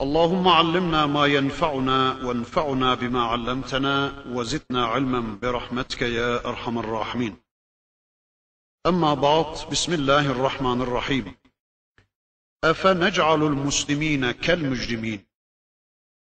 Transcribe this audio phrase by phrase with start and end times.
[0.00, 7.36] اللهم علمنا ما ينفعنا وانفعنا بما علمتنا وزدنا علما برحمتك يا أرحم الراحمين.
[8.86, 11.34] أما بعد بسم الله الرحمن الرحيم.
[12.64, 15.26] أفنجعل المسلمين كالمجرمين.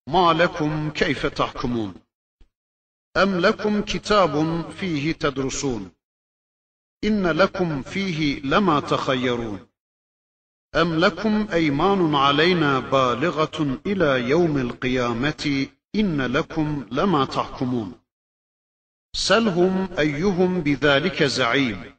[0.07, 1.93] ما لكم كيف تحكمون؟
[3.17, 5.91] أم لكم كتاب فيه تدرسون؟
[7.03, 9.67] إن لكم فيه لما تخيرون.
[10.75, 17.99] أم لكم أيمان علينا بالغة إلى يوم القيامة إن لكم لما تحكمون.
[19.15, 21.95] سلهم أيهم بذلك زعيم.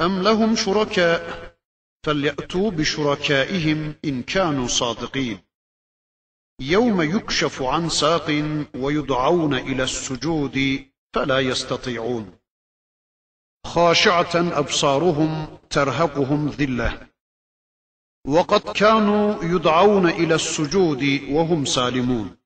[0.00, 1.54] أم لهم شركاء؟
[2.06, 5.38] فليأتوا بشركائهم إن كانوا صادقين.
[6.60, 8.44] يوم يكشف عن ساق
[8.74, 12.38] ويدعون إلى السجود فلا يستطيعون.
[13.66, 17.07] خاشعة أبصارهم ترهقهم ذِلَّةٌ.
[18.26, 22.36] وقد كانوا يدعون إلى السجود وهم سالمون.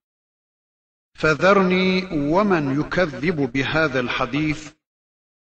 [1.15, 4.73] فذرني ومن يكذب بهذا الحديث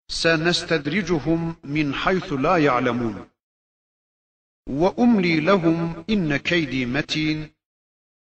[0.08, 3.28] سنستدرجهم من حيث لا يعلمون.
[4.68, 7.52] وأملي لهم إن كيدي متين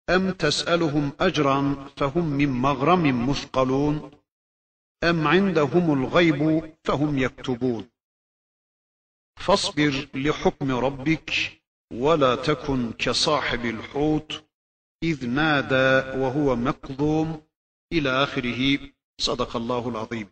[0.09, 4.11] أم تسألهم أجرا فهم من مغرم مثقلون
[5.03, 7.89] أم عندهم الغيب فهم يكتبون.
[9.37, 11.58] فاصبر لحكم ربك
[11.92, 14.44] ولا تكن كصاحب الحوت
[15.02, 17.42] إذ نادى وهو مكظوم
[17.92, 20.28] إلى آخره Sadakallahul azim.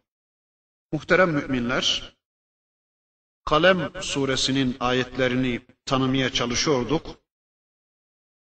[0.93, 2.17] Muhterem müminler,
[3.45, 7.23] Kalem suresinin ayetlerini tanımaya çalışıyorduk.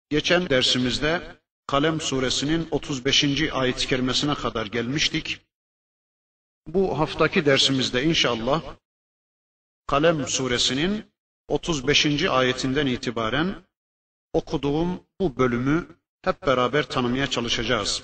[0.10, 3.52] Geçen dersimizde Kalem suresinin 35.
[3.52, 5.42] ayet-i kerimesine kadar gelmiştik.
[6.68, 8.76] Bu haftaki dersimizde inşallah
[9.88, 11.14] Kalem suresinin
[11.49, 12.25] 35.
[12.25, 13.55] ayetinden itibaren
[14.33, 15.87] okuduğum bu bölümü
[16.23, 18.03] hep beraber tanımaya çalışacağız.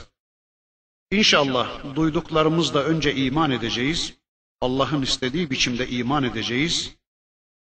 [1.10, 4.15] İnşallah duyduklarımızla önce iman edeceğiz.
[4.60, 6.97] Allah'ın istediği biçimde iman edeceğiz.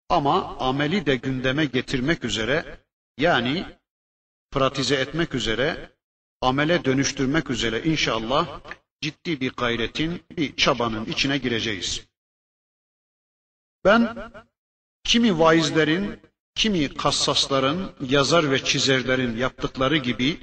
[0.09, 2.85] Ama ameli de gündeme getirmek üzere
[3.19, 3.67] yani
[4.51, 5.93] pratize etmek üzere,
[6.41, 8.61] amele dönüştürmek üzere inşallah
[9.01, 12.07] ciddi bir gayretin, bir çabanın içine gireceğiz.
[13.85, 14.33] Ben
[15.05, 16.21] kimi vaizlerin,
[16.55, 20.39] kimi kassasların, yazar ve çizerlerin yaptıkları gibi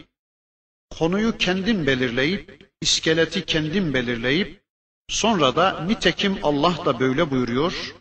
[0.89, 4.61] konuyu kendin belirleyip, iskeleti kendin belirleyip,
[5.09, 7.95] sonra da nitekim Allah da böyle buyuruyor,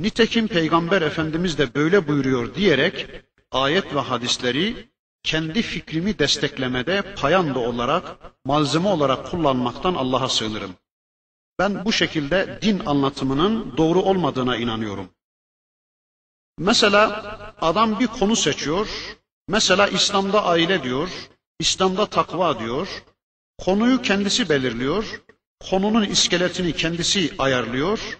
[0.00, 3.06] nitekim Peygamber Efendimiz de böyle buyuruyor diyerek
[3.50, 4.88] ayet ve hadisleri
[5.22, 10.74] kendi fikrimi desteklemede payanda olarak, malzeme olarak kullanmaktan Allah'a sığınırım.
[11.58, 15.08] Ben bu şekilde din anlatımının doğru olmadığına inanıyorum.
[16.58, 17.06] Mesela
[17.60, 18.88] adam bir konu seçiyor.
[19.48, 21.08] Mesela İslam'da aile diyor,
[21.60, 22.88] İslam'da takva diyor.
[23.58, 25.20] Konuyu kendisi belirliyor.
[25.70, 28.18] Konunun iskeletini kendisi ayarlıyor.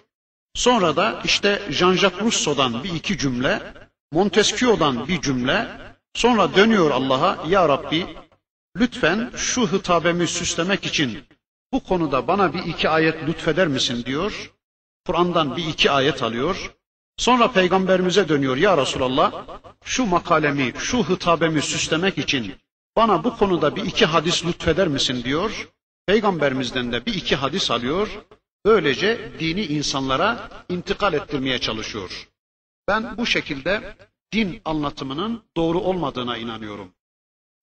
[0.55, 3.73] Sonra da işte Jean-Jacques Rousseau'dan bir iki cümle,
[4.11, 5.67] Montesquieu'dan bir cümle,
[6.13, 8.07] sonra dönüyor Allah'a, Ya Rabbi
[8.77, 11.23] lütfen şu hitabemi süslemek için
[11.73, 14.53] bu konuda bana bir iki ayet lütfeder misin diyor.
[15.05, 16.75] Kur'an'dan bir iki ayet alıyor.
[17.17, 19.45] Sonra peygamberimize dönüyor ya Resulallah
[19.83, 22.55] şu makalemi, şu hitabemi süslemek için
[22.95, 25.69] bana bu konuda bir iki hadis lütfeder misin diyor.
[26.05, 28.07] Peygamberimizden de bir iki hadis alıyor.
[28.65, 32.27] Böylece dini insanlara intikal ettirmeye çalışıyor.
[32.87, 33.95] Ben bu şekilde
[34.33, 36.91] din anlatımının doğru olmadığına inanıyorum.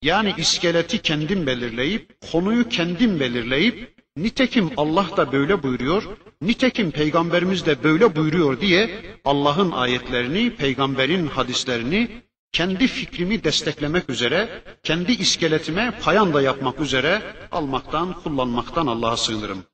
[0.02, 6.02] Yani iskeleti kendim belirleyip, konuyu kendim belirleyip, Nitekim Allah da böyle buyuruyor,
[6.42, 8.90] nitekim peygamberimiz de böyle buyuruyor diye
[9.24, 12.22] Allah'ın ayetlerini, peygamberin hadislerini
[12.52, 17.22] kendi fikrimi desteklemek üzere, kendi iskeletime payanda yapmak üzere
[17.52, 19.64] almaktan, kullanmaktan Allah'a sığınırım.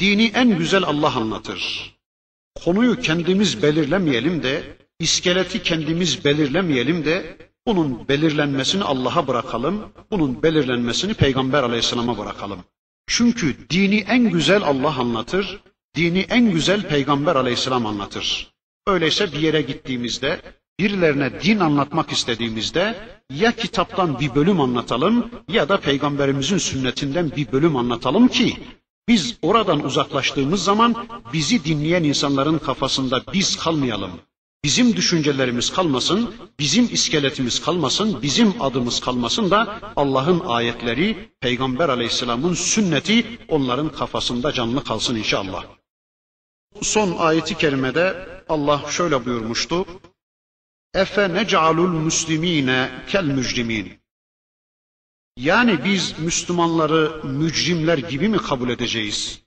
[0.00, 1.94] Dini en güzel Allah anlatır.
[2.64, 7.36] Konuyu kendimiz belirlemeyelim de, iskeleti kendimiz belirlemeyelim de,
[7.66, 12.64] bunun belirlenmesini Allah'a bırakalım, bunun belirlenmesini Peygamber aleyhisselama bırakalım.
[13.06, 15.60] Çünkü dini en güzel Allah anlatır,
[15.96, 18.54] dini en güzel Peygamber aleyhisselam anlatır.
[18.86, 20.40] Öyleyse bir yere gittiğimizde,
[20.80, 22.94] birilerine din anlatmak istediğimizde
[23.30, 28.56] ya kitaptan bir bölüm anlatalım ya da peygamberimizin sünnetinden bir bölüm anlatalım ki
[29.08, 34.10] Biz oradan uzaklaştığımız zaman bizi dinleyen insanların kafasında biz kalmayalım.
[34.64, 43.38] Bizim düşüncelerimiz kalmasın, bizim iskeletimiz kalmasın, bizim adımız kalmasın da Allah'ın ayetleri, Peygamber aleyhisselamın sünneti
[43.48, 45.64] onların kafasında canlı kalsın inşallah.
[46.82, 49.86] Son ayeti kerimede Allah şöyle buyurmuştu.
[50.94, 54.00] Efe nec'alul muslimine kel mücrimin.
[55.36, 59.40] Yani biz Müslümanları mücrimler gibi mi kabul edeceğiz?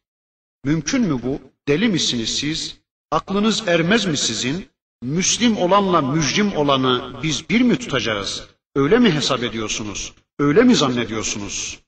[0.63, 1.39] Mümkün mü bu?
[1.67, 2.77] Deli misiniz siz?
[3.11, 4.76] Aklınız ermez mi sizin?
[5.03, 8.47] Müslim olanla mücrim olanı biz bir mi tutacağız?
[8.75, 10.13] Öyle mi hesap ediyorsunuz?
[10.39, 11.79] Öyle mi zannediyorsunuz?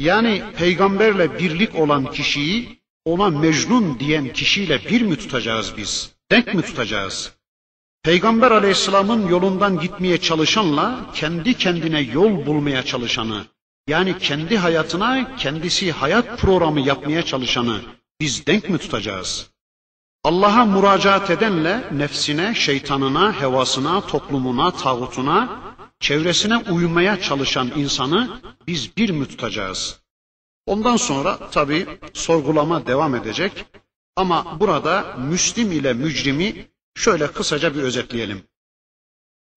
[0.00, 6.10] Yani peygamberle birlik olan kişiyi ona mecnun diyen kişiyle bir mi tutacağız biz?
[6.30, 7.32] Denk mi tutacağız?
[8.02, 13.46] Peygamber aleyhisselamın yolundan gitmeye çalışanla kendi kendine yol bulmaya çalışanı,
[13.88, 17.80] yani kendi hayatına kendisi hayat programı yapmaya çalışanı
[18.20, 19.50] biz denk mi tutacağız?
[20.26, 25.62] Allah'a müracaat edenle nefsine, şeytanına, hevasına, toplumuna, tağutuna,
[26.00, 30.00] çevresine uymaya çalışan insanı biz bir mi tutacağız?
[30.66, 33.64] Ondan sonra tabi sorgulama devam edecek.
[34.16, 38.42] Ama burada Müslim ile mücrimi şöyle kısaca bir özetleyelim.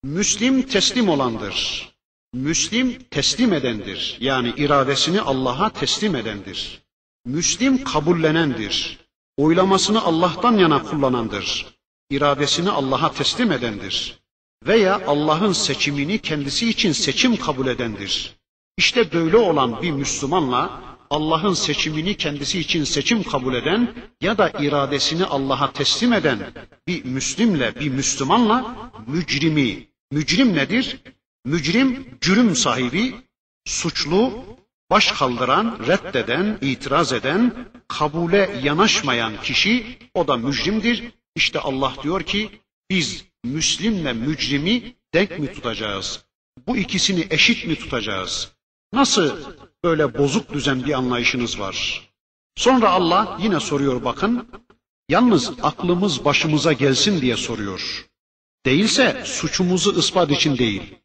[0.04, 1.90] Müslim teslim olandır.
[2.34, 4.18] Müslim teslim edendir.
[4.20, 6.82] Yani iradesini Allah'a teslim edendir.
[7.26, 8.99] Müslim kabullenendir.
[9.40, 11.66] Oylamasını Allah'tan yana kullanandır.
[12.10, 14.20] İradesini Allah'a teslim edendir.
[14.68, 18.36] Veya Allah'ın seçimini kendisi için seçim kabul edendir.
[18.78, 25.26] İşte böyle olan bir Müslümanla Allah'ın seçimini kendisi için seçim kabul eden ya da iradesini
[25.26, 26.40] Allah'a teslim eden
[26.88, 28.76] bir Müslimle, bir Müslümanla
[29.08, 29.88] mücrimi.
[30.12, 31.00] Mücrim nedir?
[31.46, 33.16] Mücrim, cürüm sahibi,
[33.66, 34.34] suçlu,
[34.92, 37.56] baş kaldıran, reddeden, itiraz eden,
[37.88, 41.12] kabule yanaşmayan kişi o da mücrimdir.
[41.36, 42.50] İşte Allah diyor ki
[42.90, 46.26] biz Müslimle mücrimi denk mi tutacağız?
[46.68, 48.52] Bu ikisini eşit mi tutacağız?
[48.94, 49.40] Nasıl
[49.84, 52.10] böyle bozuk düzen bir anlayışınız var?
[52.56, 54.50] Sonra Allah yine soruyor bakın.
[55.10, 58.08] Yalnız aklımız başımıza gelsin diye soruyor.
[58.66, 60.96] Değilse suçumuzu ispat için değil.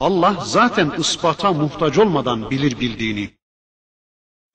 [0.00, 3.30] Allah zaten ispata muhtaç olmadan bilir bildiğini.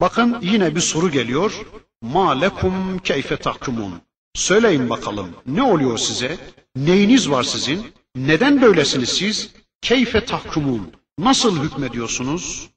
[0.02, 1.62] Bakın yine bir soru geliyor.
[2.02, 4.02] Ma lekum keyfe tahkumun.
[4.36, 6.38] Söyleyin bakalım ne oluyor size?
[6.76, 7.94] Neyiniz var sizin?
[8.16, 9.52] Neden böylesiniz siz?
[9.82, 10.92] Keyfe tahkumun.
[11.20, 12.70] Nasıl hükmediyorsunuz?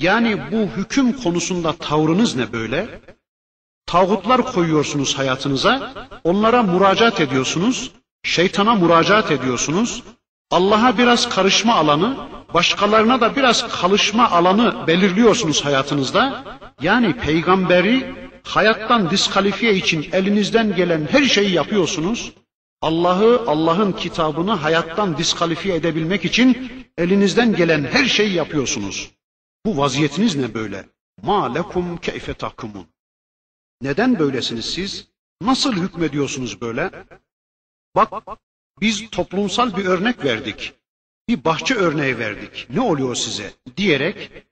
[0.00, 3.00] Yani bu hüküm konusunda tavrınız ne böyle?
[3.86, 5.94] Tağutlar koyuyorsunuz hayatınıza,
[6.24, 7.92] onlara müracaat ediyorsunuz,
[8.22, 10.02] şeytana müracaat ediyorsunuz,
[10.50, 12.16] Allah'a biraz karışma alanı,
[12.54, 16.44] başkalarına da biraz kalışma alanı belirliyorsunuz hayatınızda.
[16.80, 22.32] Yani peygamberi hayattan diskalifiye için elinizden gelen her şeyi yapıyorsunuz.
[22.82, 29.10] Allah'ı, Allah'ın kitabını hayattan diskalifiye edebilmek için elinizden gelen her şeyi yapıyorsunuz.
[29.66, 30.86] Bu vaziyetiniz ne böyle?
[31.22, 32.86] Ma lekum keyfe tahkumun.
[33.82, 35.08] Neden böylesiniz siz?
[35.40, 36.90] Nasıl hükmediyorsunuz böyle?
[37.96, 38.12] Bak
[38.80, 40.72] biz toplumsal bir örnek verdik.
[41.28, 42.66] Bir bahçe örneği verdik.
[42.70, 43.52] Ne oluyor size?
[43.76, 44.46] Diyerek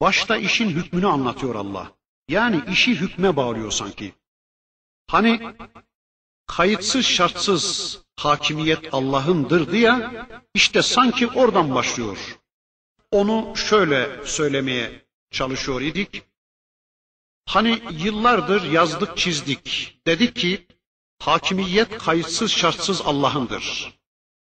[0.00, 1.92] başta işin hükmünü anlatıyor Allah.
[2.28, 4.12] Yani işi hükme bağlıyor sanki.
[5.06, 5.54] Hani
[6.46, 10.10] kayıtsız şartsız hakimiyet Allah'ındır diye
[10.54, 12.38] işte sanki oradan başlıyor.
[13.10, 16.22] Onu şöyle söylemeye çalışıyor idik.
[17.46, 19.98] Hani yıllardır yazdık çizdik.
[20.06, 20.66] Dedik ki
[21.22, 23.94] hakimiyet kayıtsız şartsız Allah'ındır.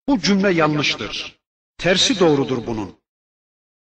[0.09, 1.39] Bu cümle yanlıştır.
[1.79, 2.97] Tersi doğrudur bunun.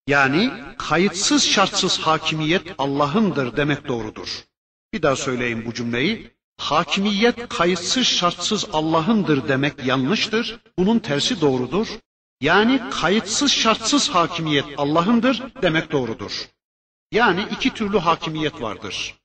[0.07, 4.43] Yani kayıtsız şartsız hakimiyet Allah'ındır demek doğrudur.
[4.93, 6.33] Bir daha söyleyeyim bu cümleyi.
[6.57, 10.59] Hakimiyet kayıtsız şartsız Allah'ındır demek yanlıştır.
[10.79, 11.87] Bunun tersi doğrudur.
[12.41, 16.49] Yani kayıtsız şartsız hakimiyet Allah'ındır demek doğrudur.
[17.11, 19.15] Yani iki türlü hakimiyet vardır.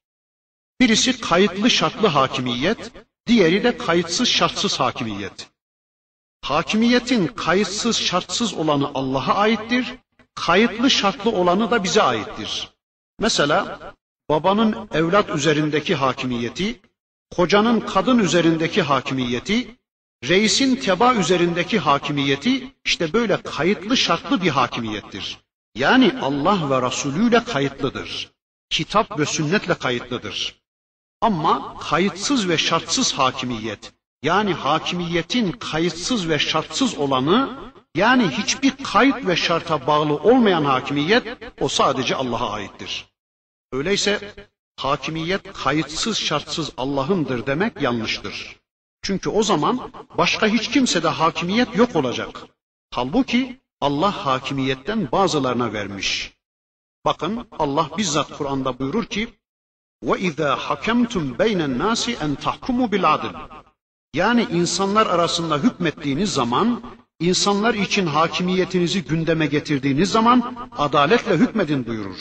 [0.80, 2.92] Birisi kayıtlı şartlı hakimiyet,
[3.28, 5.50] diğeri de kayıtsız şartsız hakimiyet.
[6.42, 9.94] Hakimiyetin kayıtsız şartsız olanı Allah'a aittir,
[10.34, 12.68] kayıtlı şartlı olanı da bize aittir.
[13.18, 13.80] Mesela
[14.30, 16.80] babanın evlat üzerindeki hakimiyeti,
[17.36, 19.78] kocanın kadın üzerindeki hakimiyeti,
[20.28, 25.38] reisin teba üzerindeki hakimiyeti işte böyle kayıtlı şartlı bir hakimiyettir.
[25.74, 28.32] Yani Allah ve Resulü ile kayıtlıdır.
[28.70, 30.57] Kitap ve sünnetle kayıtlıdır.
[31.20, 39.36] Ama kayıtsız ve şartsız hakimiyet, yani hakimiyetin kayıtsız ve şartsız olanı, yani hiçbir kayıt ve
[39.36, 43.06] şarta bağlı olmayan hakimiyet, o sadece Allah'a aittir.
[43.72, 44.34] Öyleyse
[44.76, 48.56] hakimiyet kayıtsız şartsız Allah'ındır demek yanlıştır.
[49.02, 52.46] Çünkü o zaman başka hiç kimsede hakimiyet yok olacak.
[52.90, 56.32] Halbuki Allah hakimiyetten bazılarına vermiş.
[57.04, 59.37] Bakın Allah bizzat Kur'an'da buyurur ki
[60.03, 63.35] وَاِذَا حَكَمْتُمْ بَيْنَ النَّاسِ اَنْ تَحْكُمُوا بِالْعَدْلِ
[64.13, 66.83] Yani insanlar arasında hükmettiğiniz zaman,
[67.19, 72.19] insanlar için hakimiyetinizi gündeme getirdiğiniz zaman adaletle hükmedin buyurur.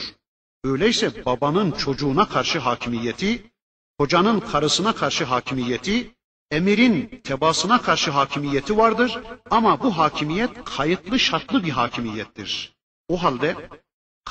[0.64, 3.50] Öyleyse babanın çocuğuna karşı hakimiyeti,
[3.98, 6.14] kocanın karısına karşı hakimiyeti,
[6.50, 9.18] emirin tebasına karşı hakimiyeti vardır
[9.50, 12.76] ama bu hakimiyet kayıtlı şartlı bir hakimiyettir.
[13.08, 13.56] O halde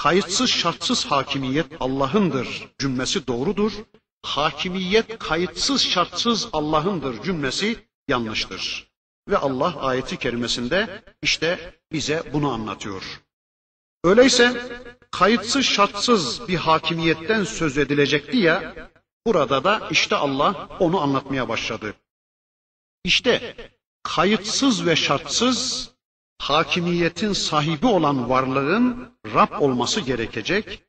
[0.03, 3.73] kayıtsız şartsız hakimiyet Allah'ındır cümlesi doğrudur.
[4.23, 8.93] Hakimiyet kayıtsız şartsız Allah'ındır cümlesi yanlıştır.
[9.29, 13.21] Ve Allah ayeti kerimesinde işte bize bunu anlatıyor.
[14.05, 14.71] Öyleyse
[15.11, 18.91] kayıtsız şartsız bir hakimiyetten söz edilecekti ya,
[19.27, 21.95] burada da işte Allah onu anlatmaya başladı.
[23.05, 23.57] İşte
[24.03, 25.91] kayıtsız ve şartsız
[26.39, 30.83] hakimiyetin sahibi olan varlığın Rab olması gerekecek,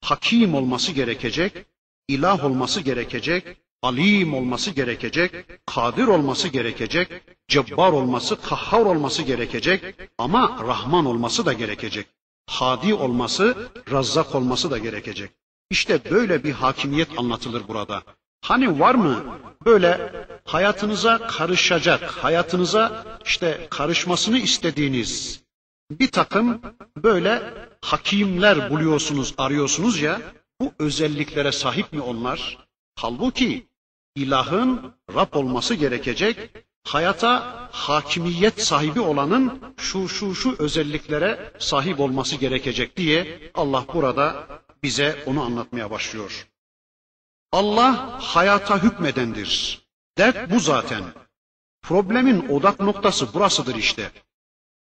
[0.00, 1.52] hakim olması gerekecek,
[2.08, 3.44] ilah olması gerekecek,
[3.82, 5.32] alim olması gerekecek,
[5.66, 7.08] kadir olması gerekecek,
[7.48, 12.06] cebbar olması, kahhar olması gerekecek ama Rahman olması da gerekecek.
[12.46, 15.30] Hadi olması, razzak olması da gerekecek.
[15.70, 18.02] İşte böyle bir hakimiyet anlatılır burada.
[18.42, 19.24] Hani var mı
[19.64, 20.12] böyle
[20.44, 25.42] hayatınıza karışacak, hayatınıza işte karışmasını istediğiniz
[25.90, 26.62] bir takım
[26.96, 27.42] böyle
[27.80, 30.20] hakimler buluyorsunuz, arıyorsunuz ya,
[30.60, 32.58] bu özelliklere sahip mi onlar?
[32.96, 33.66] Halbuki
[34.16, 36.36] ilahın Rab olması gerekecek,
[36.84, 44.46] hayata hakimiyet sahibi olanın şu şu şu özelliklere sahip olması gerekecek diye Allah burada
[44.82, 46.51] bize onu anlatmaya başlıyor.
[47.52, 49.82] Allah hayata hükmedendir.
[50.18, 51.04] Dert bu zaten.
[51.82, 54.10] Problemin odak noktası burasıdır işte.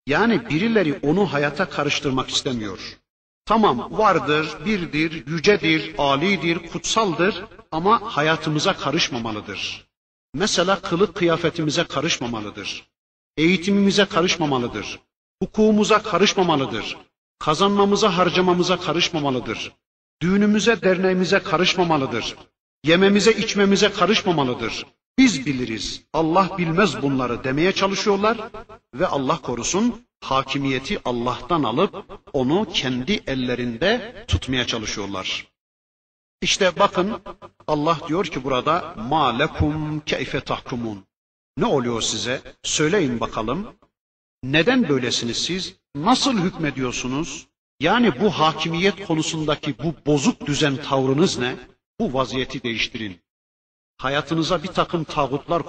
[0.06, 2.98] Yani birileri onu hayata karıştırmak istemiyor.
[3.44, 9.86] Tamam vardır, birdir, yücedir, alidir, kutsaldır ama hayatımıza karışmamalıdır.
[10.34, 12.90] Mesela kılık kıyafetimize karışmamalıdır.
[13.36, 15.00] Eğitimimize karışmamalıdır.
[15.42, 16.96] Hukukumuza karışmamalıdır.
[17.38, 19.72] Kazanmamıza, harcamamıza karışmamalıdır.
[20.22, 22.36] Düğünümüze, derneğimize karışmamalıdır.
[22.84, 24.86] Yememize, içmemize karışmamalıdır.
[25.18, 28.38] Biz biliriz, Allah bilmez bunları demeye çalışıyorlar
[28.94, 35.46] ve Allah korusun hakimiyeti Allah'tan alıp onu kendi ellerinde tutmaya çalışıyorlar.
[36.42, 37.22] İşte bakın
[37.66, 41.04] Allah diyor ki burada ma lekum keyfe tahkumun.
[41.56, 42.42] Ne oluyor size?
[42.62, 43.66] Söyleyin bakalım.
[44.42, 45.74] Neden böylesiniz siz?
[45.94, 47.46] Nasıl hükmediyorsunuz?
[47.80, 51.56] Yani bu hakimiyet konusundaki bu bozuk düzen tavrınız ne?
[52.00, 53.20] Bu vaziyeti değiştirin.
[53.96, 55.62] Hayatınıza bir takım tağutlar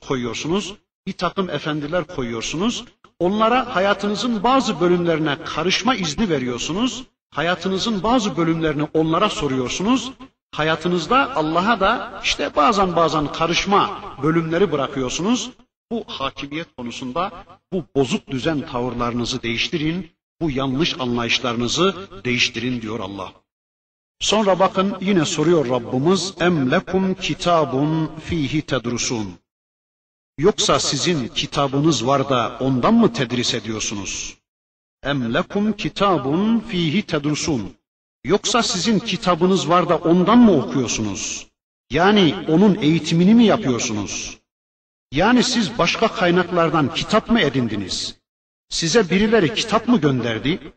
[0.00, 0.74] koyuyorsunuz,
[1.06, 2.84] bir takım efendiler koyuyorsunuz.
[3.18, 7.04] Onlara hayatınızın bazı bölümlerine karışma izni veriyorsunuz.
[7.30, 10.12] Hayatınızın bazı bölümlerini onlara soruyorsunuz.
[10.52, 15.50] Hayatınızda Allah'a da işte bazen bazen karışma bölümleri bırakıyorsunuz.
[15.90, 17.30] Bu hakimiyet konusunda
[17.72, 20.10] bu bozuk düzen tavırlarınızı değiştirin,
[20.40, 21.94] bu yanlış anlayışlarınızı
[22.24, 23.32] değiştirin diyor Allah.
[24.20, 29.38] Sonra bakın yine soruyor Rabbimiz em lekum kitabun fihi tedrusun.
[30.38, 34.36] Yoksa sizin kitabınız var da ondan mı tedris ediyorsunuz?
[35.02, 37.76] Em lekum kitabun fihi tedrusun.
[38.24, 41.46] Yoksa sizin kitabınız var da ondan mı okuyorsunuz?
[41.90, 44.38] Yani onun eğitimini mi yapıyorsunuz?
[45.12, 48.16] Yani siz başka kaynaklardan kitap mı edindiniz?
[48.68, 50.72] Size birileri kitap mı gönderdi?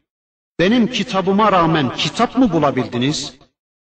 [0.59, 3.33] Benim kitabıma rağmen kitap mı bulabildiniz?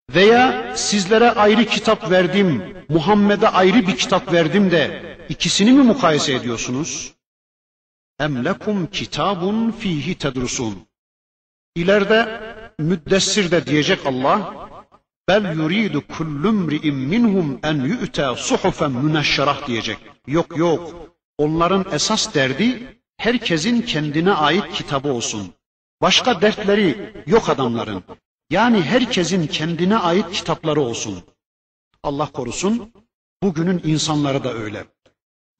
[0.09, 7.13] Veya sizlere ayrı kitap verdim, Muhammed'e ayrı bir kitap verdim de ikisini mi mukayese ediyorsunuz?
[8.19, 10.87] Em lekum kitabun fihi tedrusun.
[11.75, 12.41] İleride
[12.79, 14.69] müddessir de diyecek Allah,
[15.27, 19.97] bel yuridu kullum ri'in minhum en yu'te suhufen müneşşerah diyecek.
[20.27, 25.53] Yok yok, onların esas derdi herkesin kendine ait kitabı olsun.
[26.05, 28.03] Başka dertleri yok adamların.
[28.49, 31.23] Yani herkesin kendine ait kitapları olsun.
[32.03, 32.93] Allah korusun,
[33.43, 34.85] bugünün insanları da öyle.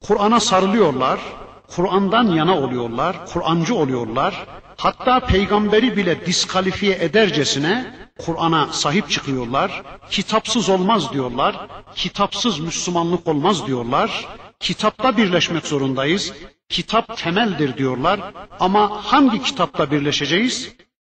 [0.02, 1.20] Kur'an'a sarılıyorlar,
[1.68, 4.46] Kur'an'dan yana oluyorlar, Kur'ancı oluyorlar.
[4.76, 9.82] Hatta peygamberi bile diskalifiye edercesine Kur'an'a sahip çıkıyorlar.
[10.10, 11.66] Kitapsız olmaz diyorlar.
[11.94, 14.28] Kitapsız Müslümanlık olmaz diyorlar.
[14.60, 16.32] Kitapta birleşmek zorundayız.
[16.68, 20.72] Kitap temeldir diyorlar ama hangi kitapta birleşeceğiz?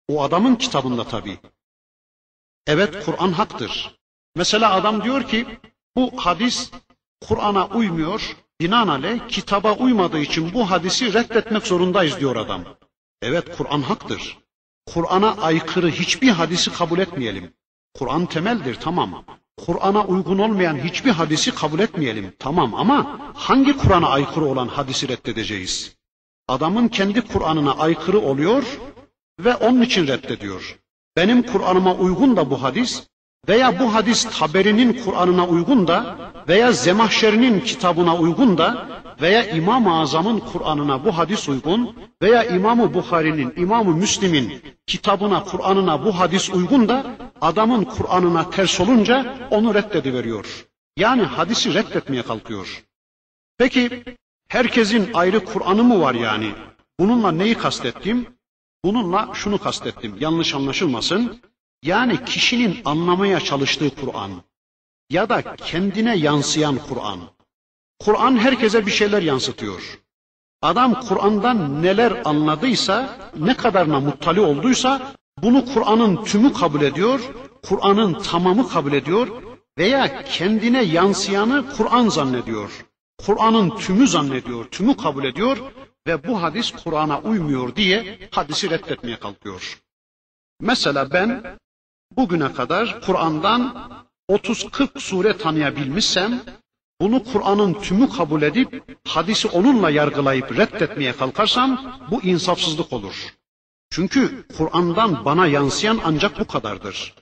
[0.08, 1.40] O adamın kitabında tabii.
[2.68, 3.96] Evet Kur'an haktır.
[4.36, 5.46] Mesela adam diyor ki
[5.96, 6.72] bu hadis
[7.28, 8.36] Kur'an'a uymuyor.
[8.62, 12.64] Binaenaleyh kitaba uymadığı için bu hadisi reddetmek zorundayız diyor adam.
[13.22, 14.38] Evet Kur'an haktır.
[14.86, 17.54] Kur'an'a aykırı hiçbir hadisi kabul etmeyelim.
[17.94, 19.26] Kur'an temeldir tamam.
[19.66, 25.96] Kur'an'a uygun olmayan hiçbir hadisi kabul etmeyelim tamam ama hangi Kur'an'a aykırı olan hadisi reddedeceğiz?
[26.48, 28.64] Adamın kendi Kur'an'ına aykırı oluyor
[29.40, 30.80] ve onun için reddediyor.
[31.18, 33.04] Benim Kur'an'ıma uygun da bu hadis
[33.48, 36.16] veya bu hadis Taberi'nin Kur'an'ına uygun da
[36.48, 38.88] veya Zemahşeri'nin kitabına uygun da
[39.22, 46.20] veya İmam-ı Azam'ın Kur'an'ına bu hadis uygun veya İmam-ı Bukhari'nin, İmam-ı Müslim'in kitabına, Kur'an'ına bu
[46.20, 50.68] hadis uygun da adamın Kur'an'ına ters olunca onu reddediveriyor.
[50.98, 52.84] Yani hadisi reddetmeye kalkıyor.
[53.58, 54.04] Peki
[54.48, 56.52] herkesin ayrı Kur'an'ı mı var yani?
[57.00, 58.28] Bununla neyi kastettim?
[58.86, 60.16] Bununla şunu kastettim.
[60.20, 61.42] Yanlış anlaşılmasın.
[61.84, 64.32] Yani kişinin anlamaya çalıştığı Kur'an
[65.10, 67.20] ya da kendine yansıyan Kur'an.
[68.00, 70.00] Kur'an herkese bir şeyler yansıtıyor.
[70.62, 77.20] Adam Kur'an'dan neler anladıysa, ne kadarına muttali olduysa bunu Kur'an'ın tümü kabul ediyor,
[77.64, 79.28] Kur'an'ın tamamı kabul ediyor
[79.78, 82.86] veya kendine yansıyanı Kur'an zannediyor.
[83.26, 85.58] Kur'an'ın tümü zannediyor, tümü kabul ediyor
[86.08, 89.80] ve bu hadis Kur'an'a uymuyor diye hadisi reddetmeye kalkıyor.
[90.62, 91.58] Mesela ben
[92.18, 93.90] bugüne kadar Kur'an'dan
[94.30, 96.42] 30-40 sure tanıyabilmişsem
[97.02, 103.16] bunu Kur'an'ın tümü kabul edip hadisi onunla yargılayıp reddetmeye kalkarsam bu insafsızlık olur.
[103.90, 107.14] Çünkü Kur'an'dan bana yansıyan ancak bu kadardır.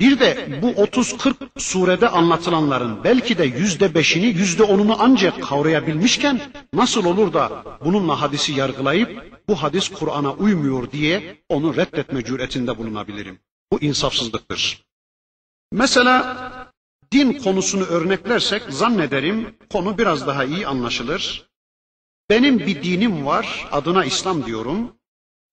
[0.00, 6.40] Bir de bu 30-40 surede anlatılanların belki de yüzde beşini, yüzde onunu ancak kavrayabilmişken
[6.74, 13.38] nasıl olur da bununla hadisi yargılayıp bu hadis Kur'an'a uymuyor diye onu reddetme cüretinde bulunabilirim.
[13.72, 14.84] Bu insafsızlıktır.
[15.72, 16.36] Mesela
[17.14, 21.48] din konusunu örneklersek zannederim konu biraz daha iyi anlaşılır.
[22.30, 24.92] Benim bir dinim var, adına İslam diyorum.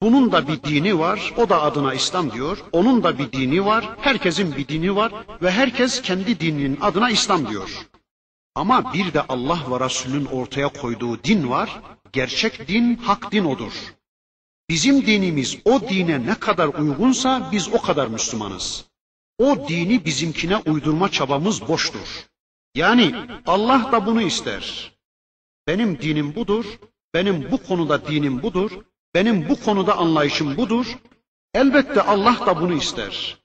[0.02, 2.58] Bunun da bir dini var, o da adına İslam diyor.
[2.71, 7.50] Onun da bir dini var, herkesin bir dini var ve herkes kendi dininin adına İslam
[7.50, 7.88] diyor.
[8.56, 11.82] Ama bir de Allah ve Resulünün ortaya koyduğu din var.
[12.13, 13.74] Gerçek din, hak din odur.
[14.69, 18.90] Bizim dinimiz o dine ne kadar uygunsa biz o kadar Müslümanız.
[19.41, 22.25] O dini bizimkine uydurma çabamız boştur.
[22.75, 23.15] Yani
[23.47, 24.91] Allah da bunu ister.
[25.67, 26.65] Benim dinim budur,
[27.13, 28.71] benim bu konuda dinim budur,
[29.13, 30.97] benim bu konuda anlayışım budur.
[31.54, 33.38] Elbette Allah da bunu ister.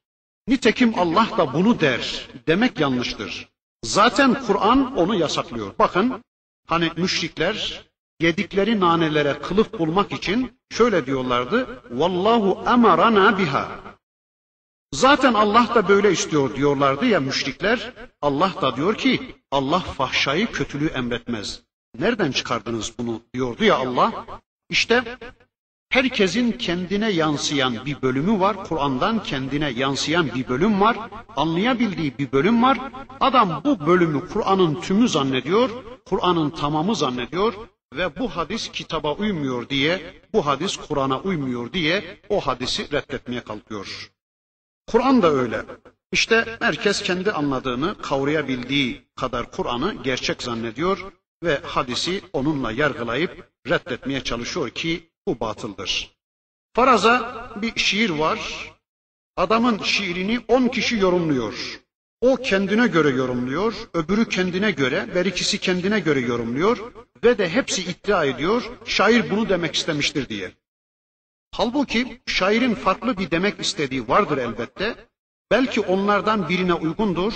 [0.48, 3.48] Nitekim Allah da bunu der demek yanlıştır.
[3.84, 5.74] Zaten Kur'an onu yasaklıyor.
[5.78, 6.24] Bakın
[6.66, 7.84] hani müşrikler
[8.20, 11.82] yedikleri nanelere kılıf bulmak için şöyle diyorlardı.
[11.90, 13.95] Vallahu emarana biha.
[14.92, 17.92] Zaten Allah da böyle istiyor diyorlardı ya müşrikler.
[18.22, 21.62] Allah da diyor ki Allah fahşayı kötülüğü emretmez.
[21.98, 24.26] Nereden çıkardınız bunu diyordu ya Allah.
[24.70, 25.18] İşte
[25.88, 28.64] herkesin kendine yansıyan bir bölümü var.
[28.64, 30.96] Kur'an'dan kendine yansıyan bir bölüm var.
[31.36, 32.78] Anlayabildiği bir bölüm var.
[33.20, 35.70] Adam bu bölümü Kur'an'ın tümü zannediyor.
[36.04, 37.54] Kur'an'ın tamamı zannediyor
[37.94, 44.10] ve bu hadis kitaba uymuyor diye, bu hadis Kur'an'a uymuyor diye o hadisi reddetmeye kalkıyor.
[44.86, 45.64] Kur'an da öyle.
[46.12, 54.70] İşte herkes kendi anladığını, kavrayabildiği kadar Kur'an'ı gerçek zannediyor ve hadisi onunla yargılayıp reddetmeye çalışıyor
[54.70, 56.16] ki bu batıldır.
[56.74, 58.72] Faraza bir şiir var.
[59.36, 61.80] Adamın şiirini on kişi yorumluyor.
[62.20, 66.92] O kendine göre yorumluyor, öbürü kendine göre, her ikisi kendine göre yorumluyor
[67.24, 70.52] ve de hepsi iddia ediyor, şair bunu demek istemiştir diye.
[71.52, 75.08] Halbuki şairin farklı bir demek istediği vardır elbette.
[75.50, 77.32] Belki onlardan birine uygundur.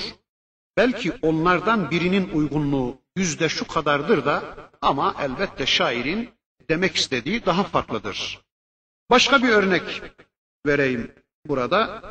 [0.76, 4.42] Belki onlardan birinin uygunluğu yüzde şu kadardır da
[4.80, 6.30] ama elbette şairin
[6.68, 8.40] demek istediği daha farklıdır.
[9.10, 10.02] Başka bir örnek
[10.66, 11.14] vereyim
[11.46, 12.02] burada.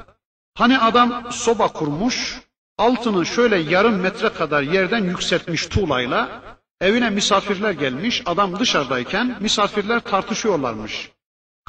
[0.55, 2.41] Hani adam soba kurmuş,
[2.77, 6.41] altını şöyle yarım metre kadar yerden yükseltmiş tuğlayla,
[6.81, 11.11] evine misafirler gelmiş, adam dışarıdayken misafirler tartışıyorlarmış.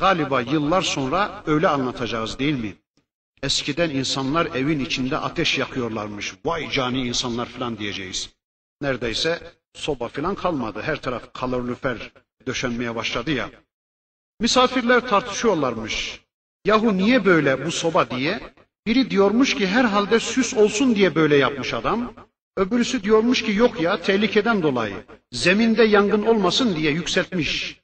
[0.00, 2.74] Galiba yıllar sonra öyle anlatacağız değil mi?
[3.42, 6.34] Eskiden insanlar evin içinde ateş yakıyorlarmış.
[6.44, 8.30] Vay cani insanlar falan diyeceğiz.
[8.82, 9.40] Neredeyse
[9.74, 10.82] soba falan kalmadı.
[10.82, 12.12] Her taraf kalorifer
[12.46, 13.50] döşenmeye başladı ya.
[14.40, 16.20] Misafirler tartışıyorlarmış.
[16.64, 18.40] Yahu niye böyle bu soba diye?
[18.86, 22.14] Biri diyormuş ki herhalde süs olsun diye böyle yapmış adam.
[22.56, 24.96] Öbürüsü diyormuş ki yok ya tehlikeden dolayı.
[25.32, 27.79] Zeminde yangın olmasın diye yükseltmiş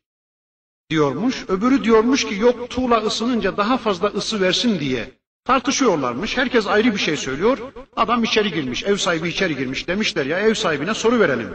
[0.91, 1.45] diyormuş.
[1.49, 5.11] Öbürü diyormuş ki yok tuğla ısınınca daha fazla ısı versin diye
[5.47, 6.37] Tartışıyorlarmış.
[6.37, 7.59] Herkes ayrı bir şey söylüyor.
[7.97, 8.85] Adam içeri girmiş.
[8.85, 9.89] Ev sahibi içeri girmiş.
[9.89, 11.49] Demişler ya ev sahibine soru verelim.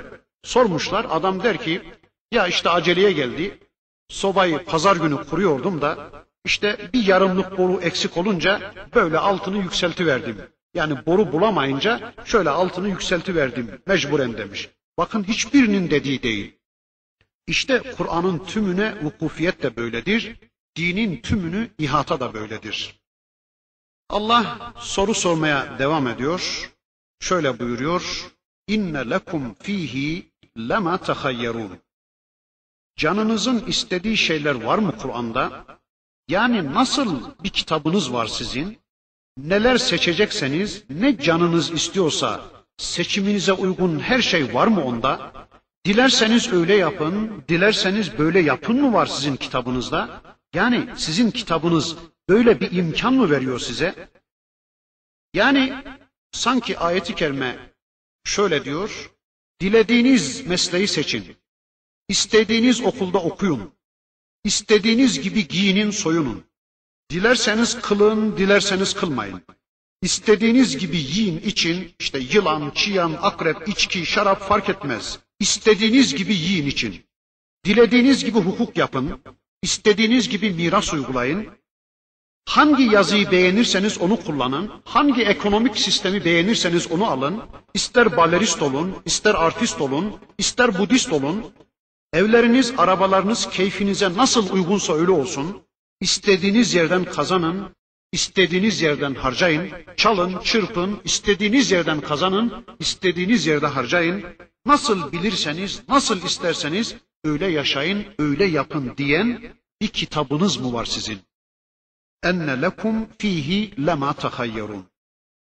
[0.43, 1.05] Sormuşlar.
[1.09, 1.81] Adam der ki
[2.31, 3.57] ya işte aceleye geldi.
[4.09, 5.97] Sobayı pazar günü kuruyordum da
[6.45, 10.37] işte bir yarımlık boru eksik olunca böyle altını yükseltiverdim.
[10.73, 14.69] Yani boru bulamayınca şöyle altını yükseltiverdim mecburen demiş.
[14.97, 16.57] Bakın hiçbirinin dediği değil.
[17.47, 20.35] İşte Kur'an'ın tümüne vukufiyet de böyledir.
[20.75, 23.01] Dinin tümünü ihata da böyledir.
[24.09, 26.71] Allah soru sormaya devam ediyor.
[27.19, 28.31] Şöyle buyuruyor.
[28.67, 31.79] İnne lekum fihi lema tahayyerun.
[32.95, 35.65] Canınızın istediği şeyler var mı Kur'an'da?
[36.27, 38.79] Yani nasıl bir kitabınız var sizin?
[39.37, 42.41] Neler seçecekseniz, ne canınız istiyorsa
[42.77, 45.31] seçiminize uygun her şey var mı onda?
[45.85, 50.21] Dilerseniz öyle yapın, dilerseniz böyle yapın mı var sizin kitabınızda?
[50.53, 51.95] Yani sizin kitabınız
[52.29, 54.09] böyle bir imkan mı veriyor size?
[55.33, 55.83] Yani
[56.31, 57.73] sanki ayeti kerime
[58.23, 59.11] şöyle diyor,
[59.61, 61.35] dilediğiniz mesleği seçin,
[62.07, 63.73] istediğiniz okulda okuyun,
[64.43, 66.43] istediğiniz gibi giyinin soyunun,
[67.11, 69.41] dilerseniz kılın, dilerseniz kılmayın.
[70.01, 75.19] İstediğiniz gibi yiyin için işte yılan, çiyan, akrep, içki, şarap fark etmez.
[75.41, 77.05] İstediğiniz gibi yiyin için.
[77.65, 79.21] Dilediğiniz gibi hukuk yapın.
[79.61, 81.47] istediğiniz gibi miras uygulayın.
[82.45, 84.71] Hangi yazıyı beğenirseniz onu kullanın.
[84.85, 87.41] Hangi ekonomik sistemi beğenirseniz onu alın.
[87.73, 91.45] İster balerist olun, ister artist olun, ister budist olun.
[92.13, 95.61] Evleriniz, arabalarınız keyfinize nasıl uygunsa öyle olsun.
[96.01, 97.75] İstediğiniz yerden kazanın,
[98.11, 99.71] istediğiniz yerden harcayın.
[99.97, 104.25] Çalın, çırpın, istediğiniz yerden kazanın, istediğiniz yerde harcayın.
[104.65, 109.41] Nasıl bilirseniz, nasıl isterseniz öyle yaşayın, öyle yapın diyen
[109.81, 111.19] bir kitabınız mı var sizin?
[112.23, 114.85] Enne lekum fihi lema tahayyerun.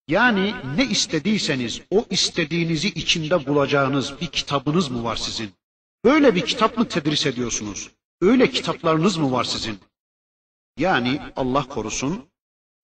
[0.08, 5.52] Yani ne istediyseniz o istediğinizi içinde bulacağınız bir kitabınız mı var sizin?
[6.04, 7.92] Böyle bir kitap mı tedris ediyorsunuz?
[8.22, 9.80] Öyle kitaplarınız mı var sizin?
[10.78, 12.26] Yani Allah korusun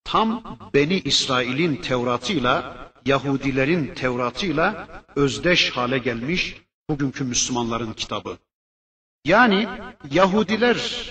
[0.04, 6.56] tam Beni İsrail'in Tevrat'ıyla Yahudilerin Tevrat'ıyla özdeş hale gelmiş
[6.90, 8.38] bugünkü Müslümanların kitabı.
[9.24, 9.68] Yani
[10.10, 11.06] Yahudiler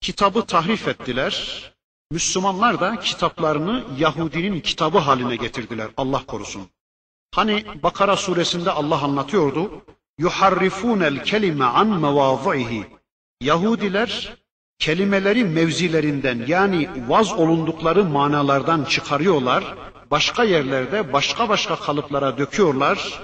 [0.00, 1.62] kitabı tahrif ettiler.
[2.10, 5.90] Müslümanlar da kitaplarını Yahudinin kitabı haline getirdiler.
[5.96, 6.68] Allah korusun.
[7.34, 9.84] Hani Bakara suresinde Allah anlatıyordu.
[10.18, 12.86] Yuharrifunel kelime an mevazaihi.
[13.40, 14.36] Yahudiler
[14.78, 19.64] kelimeleri mevzilerinden yani vaz olundukları manalardan çıkarıyorlar.
[20.10, 23.20] Başka yerlerde başka başka kalıplara döküyorlar.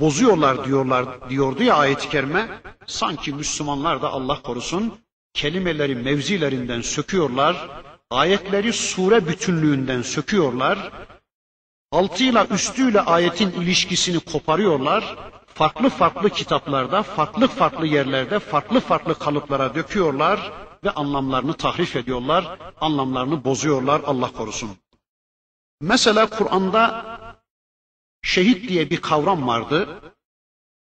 [0.00, 2.48] Bozuyorlar diyorlar diyordu ya ayet-i kerime.
[2.86, 4.94] Sanki Müslümanlar da Allah korusun
[5.34, 7.68] kelimeleri mevzilerinden söküyorlar.
[8.10, 10.90] Ayetleri sure bütünlüğünden söküyorlar.
[11.92, 15.16] Altıyla üstüyle ayetin ilişkisini koparıyorlar.
[15.54, 20.52] Farklı farklı kitaplarda, farklı farklı yerlerde, farklı farklı kalıplara döküyorlar
[20.84, 24.70] ve anlamlarını tahrif ediyorlar, anlamlarını bozuyorlar Allah korusun.
[25.80, 27.04] Mesela Kur'an'da
[28.22, 29.88] şehit diye bir kavram vardı.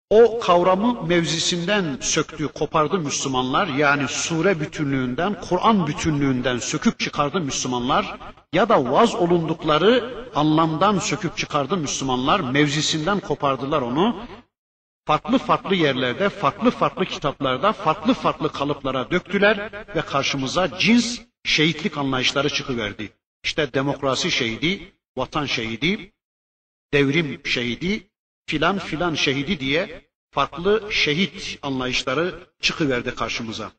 [0.10, 3.68] O kavramı mevzisinden söktü, kopardı Müslümanlar.
[3.68, 8.18] Yani sure bütünlüğünden, Kur'an bütünlüğünden söküp çıkardı Müslümanlar.
[8.54, 12.40] Ya da vaz olundukları anlamdan söküp çıkardı Müslümanlar.
[12.40, 14.16] Mevzisinden kopardılar onu.
[15.06, 22.50] Farklı farklı yerlerde, farklı farklı kitaplarda, farklı farklı kalıplara döktüler ve karşımıza cins şehitlik anlayışları
[22.50, 23.12] çıkıverdi.
[23.44, 26.14] İşte demokrasi şehidi, vatan şehidi,
[26.94, 28.08] devrim şehidi,
[28.48, 33.72] filan filan şehidi diye farklı şehit anlayışları çıkıverdi karşımıza.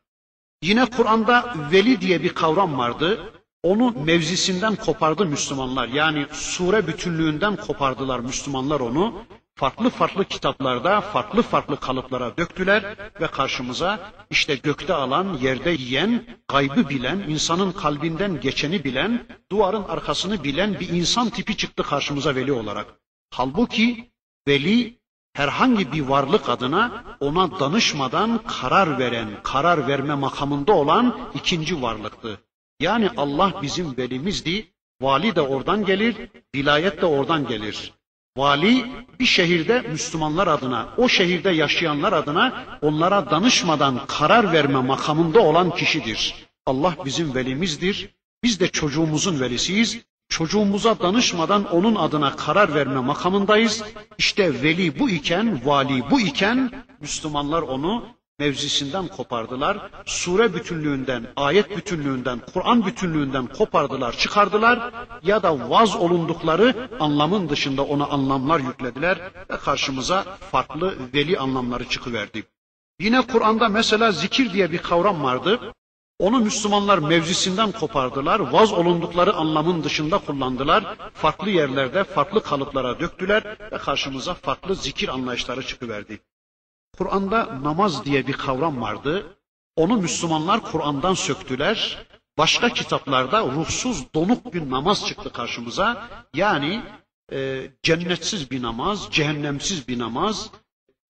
[0.63, 3.33] Yine Kur'an'da veli diye bir kavram vardı.
[3.63, 5.87] Onu mevzisinden kopardı Müslümanlar.
[5.87, 9.25] Yani sure bütünlüğünden kopardılar Müslümanlar onu.
[9.55, 16.89] Farklı farklı kitaplarda farklı farklı kalıplara döktüler ve karşımıza işte gökte alan, yerde yiyen, gaybı
[16.89, 22.87] bilen, insanın kalbinden geçeni bilen, duvarın arkasını bilen bir insan tipi çıktı karşımıza veli olarak.
[23.31, 24.11] Halbuki
[24.47, 24.99] veli
[25.33, 32.39] herhangi bir varlık adına ona danışmadan karar veren, karar verme makamında olan ikinci varlıktı.
[32.79, 34.73] Yani Allah bizim velimizdi.
[35.01, 36.15] Vali de oradan gelir,
[36.55, 37.93] vilayet de oradan gelir.
[38.37, 38.85] Vali
[39.19, 46.35] bir şehirde Müslümanlar adına, o şehirde yaşayanlar adına onlara danışmadan karar verme makamında olan kişidir.
[46.65, 48.09] Allah bizim velimizdir.
[48.43, 49.99] Biz de çocuğumuzun velisiyiz.
[50.29, 53.83] Çocuğumuza danışmadan onun adına karar verme makamındayız.
[54.17, 58.05] İşte veli bu iken, vali bu iken Müslümanlar onu
[58.43, 59.77] mevzisinden kopardılar.
[60.05, 64.91] Sure bütünlüğünden, ayet bütünlüğünden, Kur'an bütünlüğünden kopardılar, çıkardılar
[65.23, 69.17] ya da vaz olundukları anlamın dışında ona anlamlar yüklediler
[69.49, 72.43] ve karşımıza farklı veli anlamları çıkıverdi.
[72.99, 75.59] Yine Kur'an'da mesela zikir diye bir kavram vardı.
[76.19, 83.77] Onu Müslümanlar mevzisinden kopardılar, vaz olundukları anlamın dışında kullandılar, farklı yerlerde farklı kalıplara döktüler ve
[83.77, 86.19] karşımıza farklı zikir anlayışları çıkıverdi.
[86.97, 89.37] Kur'an'da namaz diye bir kavram vardı.
[89.75, 92.07] Onu Müslümanlar Kur'an'dan söktüler.
[92.37, 96.07] Başka kitaplarda ruhsuz, donuk bir namaz çıktı karşımıza.
[96.33, 96.81] Yani
[97.31, 100.49] e, cennetsiz bir namaz, cehennemsiz bir namaz,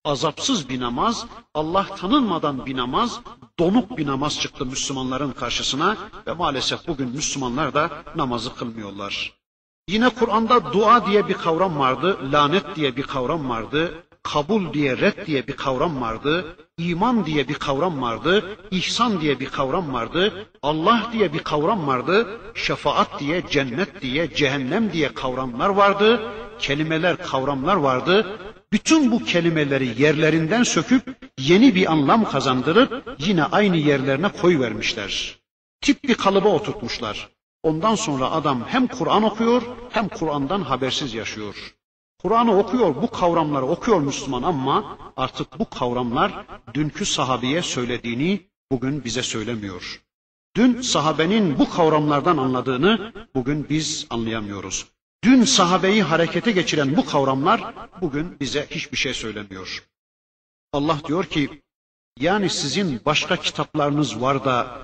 [0.05, 3.19] azapsız bir namaz, Allah tanınmadan bir namaz,
[3.59, 9.33] donuk bir namaz çıktı Müslümanların karşısına ve maalesef bugün Müslümanlar da namazı kılmıyorlar.
[9.87, 15.27] Yine Kur'an'da dua diye bir kavram vardı, lanet diye bir kavram vardı, kabul diye, red
[15.27, 21.09] diye bir kavram vardı, iman diye bir kavram vardı, ihsan diye bir kavram vardı, Allah
[21.13, 26.21] diye bir kavram vardı, şefaat diye, cennet diye, cehennem diye kavramlar vardı,
[26.59, 28.39] kelimeler, kavramlar vardı.
[28.73, 35.39] Bütün bu kelimeleri yerlerinden söküp yeni bir anlam kazandırıp yine aynı yerlerine koyvermişler.
[35.81, 37.29] Tip bir kalıba oturtmuşlar.
[37.63, 41.73] Ondan sonra adam hem Kur'an okuyor hem Kur'an'dan habersiz yaşıyor.
[42.23, 49.23] Kur'an'ı okuyor, bu kavramları okuyor Müslüman ama artık bu kavramlar dünkü sahabeye söylediğini bugün bize
[49.23, 50.01] söylemiyor.
[50.55, 54.87] Dün sahabenin bu kavramlardan anladığını bugün biz anlayamıyoruz.
[55.23, 59.87] Dün sahabeyi harekete geçiren bu kavramlar bugün bize hiçbir şey söylemiyor.
[60.73, 61.61] Allah diyor ki,
[62.19, 64.81] yani sizin başka kitaplarınız var da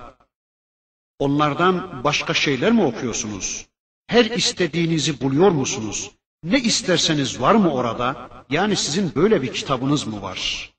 [1.18, 3.66] onlardan başka şeyler mi okuyorsunuz?
[4.06, 6.10] Her istediğinizi buluyor musunuz?
[6.42, 8.30] Ne isterseniz var mı orada?
[8.50, 10.72] Yani sizin böyle bir kitabınız mı var?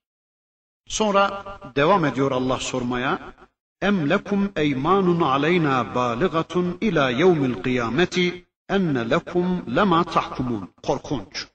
[0.88, 1.44] Sonra
[1.76, 3.34] devam ediyor Allah sormaya.
[3.82, 10.74] Em lekum eymanun aleyna baligatun ila yevmil kıyameti enne lekum lema tahkumun.
[10.84, 11.48] Korkunç.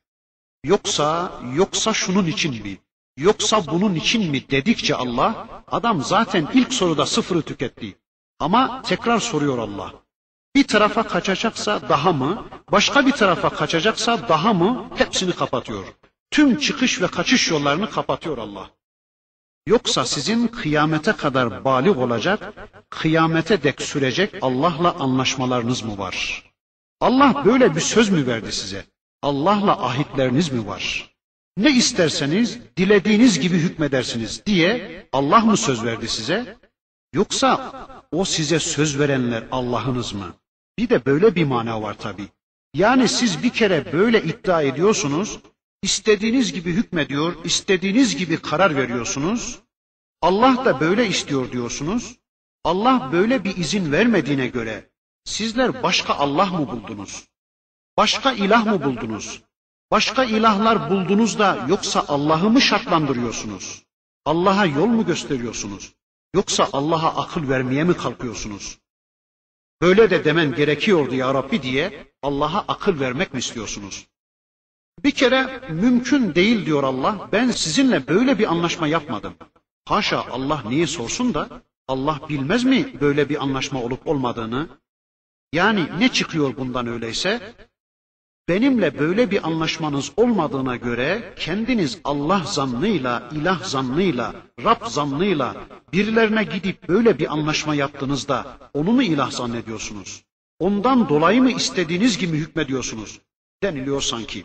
[0.65, 2.79] Yoksa, yoksa şunun için mi?
[3.17, 7.99] Yoksa bunun için mi dedikçe Allah, adam zaten ilk soruda sıfırı tüketti.
[8.39, 10.06] Ama tekrar soruyor Allah.
[10.57, 15.85] Bir tarafa kaçacaksa daha mı, başka bir tarafa kaçacaksa daha mı hepsini kapatıyor.
[16.31, 18.71] Tüm çıkış ve kaçış yollarını kapatıyor Allah.
[19.67, 22.55] Yoksa sizin kıyamete kadar balik olacak,
[22.91, 26.45] kıyamete dek sürecek Allah'la anlaşmalarınız mı var?
[27.01, 28.85] Allah böyle bir söz mü verdi size?
[29.23, 31.15] Allah'la ahitleriniz mi var?
[31.57, 36.57] Ne isterseniz dilediğiniz gibi hükmedersiniz diye Allah mı söz verdi size?
[37.13, 37.73] Yoksa
[38.13, 40.35] o size söz verenler Allah'ınız mı?
[40.79, 42.29] Bir de böyle bir mana var tabi.
[42.75, 45.39] Yani siz bir kere böyle iddia ediyorsunuz,
[45.83, 49.59] istediğiniz gibi hükmediyor, istediğiniz gibi karar veriyorsunuz.
[50.23, 52.17] Allah da böyle istiyor diyorsunuz.
[52.65, 54.91] Allah böyle bir izin vermediğine göre
[55.25, 57.25] sizler başka Allah mı buldunuz?
[57.97, 59.43] Başka ilah mı buldunuz?
[59.91, 63.83] Başka ilahlar buldunuz da yoksa Allah'ı mı şartlandırıyorsunuz?
[64.25, 65.95] Allah'a yol mu gösteriyorsunuz?
[66.35, 68.79] Yoksa Allah'a akıl vermeye mi kalkıyorsunuz?
[69.83, 74.07] Böyle de demen gerekiyordu ya Rabbi diye Allah'a akıl vermek mi istiyorsunuz?
[75.05, 77.29] Bir kere mümkün değil diyor Allah.
[77.33, 79.35] Ben sizinle böyle bir anlaşma yapmadım.
[79.85, 81.49] Haşa Allah niye sorsun da
[81.89, 84.69] Allah bilmez mi böyle bir anlaşma olup olmadığını?
[85.53, 87.55] Yani ne çıkıyor bundan öyleyse?
[88.49, 94.35] Benimle böyle bir anlaşmanız olmadığına göre kendiniz Allah zannıyla, ilah zannıyla,
[94.65, 95.57] Rab zannıyla
[95.97, 100.25] birilerine gidip böyle bir anlaşma yaptığınızda onu mu ilah zannediyorsunuz?
[100.59, 103.21] Ondan dolayı mı istediğiniz gibi hükmediyorsunuz?
[103.63, 104.45] Deniliyor sanki.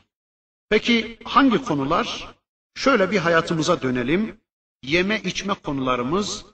[0.69, 2.35] Peki hangi konular?
[2.75, 4.37] Şöyle bir hayatımıza dönelim.
[4.83, 6.45] Yeme içme konularımız,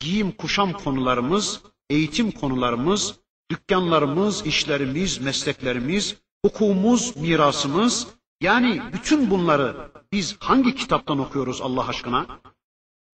[0.00, 1.60] giyim kuşam konularımız,
[1.90, 3.14] eğitim konularımız,
[3.50, 8.06] dükkanlarımız, işlerimiz, mesleklerimiz, hukukumuz, mirasımız,
[8.40, 9.76] yani bütün bunları
[10.12, 12.26] biz hangi kitaptan okuyoruz Allah aşkına?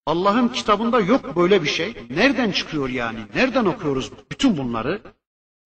[0.09, 1.95] Allah'ın kitabında yok böyle bir şey.
[2.11, 3.19] Nereden çıkıyor yani?
[3.35, 5.01] Nereden okuyoruz bütün bunları?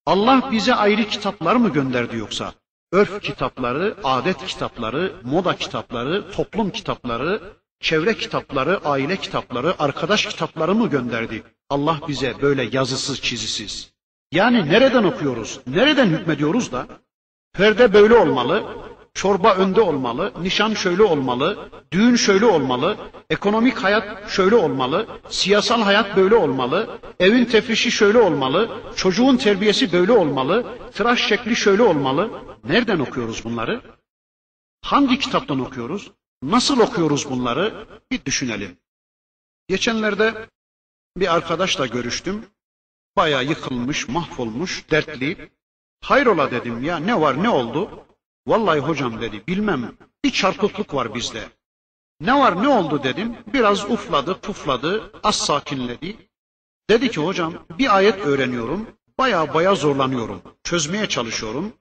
[0.07, 2.53] Allah bize ayrı kitaplar mı gönderdi yoksa?
[2.93, 7.41] Örf kitapları, adet kitapları, moda kitapları, toplum kitapları,
[7.81, 11.43] çevre kitapları, aile kitapları, arkadaş kitapları mı gönderdi?
[11.71, 13.93] Allah bize böyle yazısız, çizisiz.
[14.33, 15.61] Yani nereden okuyoruz?
[15.67, 16.87] Nereden hükmediyoruz da?
[17.53, 18.65] Perde böyle olmalı,
[19.15, 22.97] çorba önde olmalı, nişan şöyle olmalı, düğün şöyle olmalı,
[23.31, 30.13] ekonomik hayat şöyle olmalı, siyasal hayat böyle olmalı, evin tefrişi şöyle olmalı, çocuğun terbiyesi böyle
[30.13, 32.31] olmalı, tıraş şekli şöyle olmalı.
[32.65, 33.81] Nereden okuyoruz bunları?
[34.83, 36.11] Hangi kitaptan okuyoruz?
[36.43, 37.87] Nasıl okuyoruz bunları?
[38.11, 38.77] Bir düşünelim.
[39.69, 40.47] Geçenlerde
[41.17, 42.47] bir arkadaşla görüştüm.
[43.17, 45.51] Bayağı yıkılmış, mahvolmuş, dertli.
[46.01, 48.05] Hayrola dedim ya ne var ne oldu?
[48.47, 51.49] Vallahi hocam dedi bilmem bir çarpıklık var bizde.
[52.21, 53.37] Ne var ne oldu dedim.
[53.53, 56.17] Biraz ufladı pufladı az sakinledi.
[56.91, 58.87] Dedi ki hocam bir ayet öğreniyorum.
[59.19, 60.43] Baya baya zorlanıyorum.
[60.65, 61.73] Çözmeye çalışıyorum.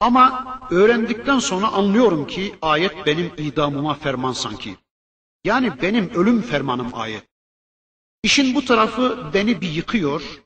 [0.00, 4.76] Ama öğrendikten sonra anlıyorum ki ayet benim idamıma ferman sanki.
[5.44, 7.28] Yani benim ölüm fermanım ayet.
[8.22, 10.42] İşin bu tarafı beni bir yıkıyor.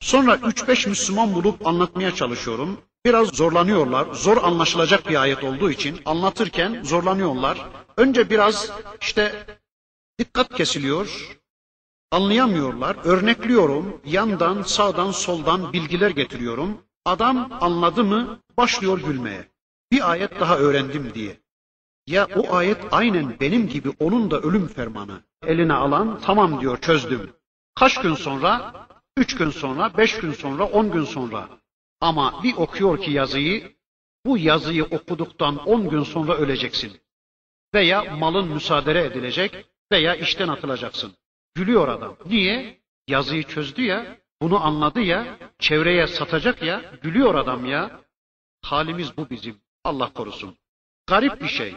[0.00, 2.80] Sonra üç beş Müslüman bulup anlatmaya çalışıyorum.
[3.06, 4.14] Biraz zorlanıyorlar.
[4.14, 7.66] Zor anlaşılacak bir ayet olduğu için anlatırken zorlanıyorlar.
[7.96, 9.46] Önce biraz işte
[10.18, 11.36] dikkat kesiliyor.
[12.10, 12.96] Anlayamıyorlar.
[13.04, 14.00] Örnekliyorum.
[14.04, 16.78] Yandan, sağdan, soldan bilgiler getiriyorum.
[17.04, 19.48] Adam anladı mı başlıyor gülmeye.
[19.92, 21.40] Bir ayet daha öğrendim diye.
[22.06, 25.20] Ya o ayet aynen benim gibi onun da ölüm fermanı.
[25.46, 27.30] Eline alan tamam diyor çözdüm.
[27.74, 28.74] Kaç gün sonra?
[29.16, 31.48] Üç gün sonra, beş gün sonra, on gün sonra.
[32.00, 33.76] Ama bir okuyor ki yazıyı,
[34.26, 37.00] bu yazıyı okuduktan on gün sonra öleceksin.
[37.74, 41.12] Veya malın müsaade edilecek veya işten atılacaksın.
[41.54, 42.16] Gülüyor adam.
[42.26, 42.80] Niye?
[43.08, 48.00] Yazıyı çözdü ya, bunu anladı ya, çevreye satacak ya, gülüyor adam ya.
[48.62, 49.60] Halimiz bu bizim.
[49.84, 50.56] Allah korusun.
[51.06, 51.74] Garip bir şey.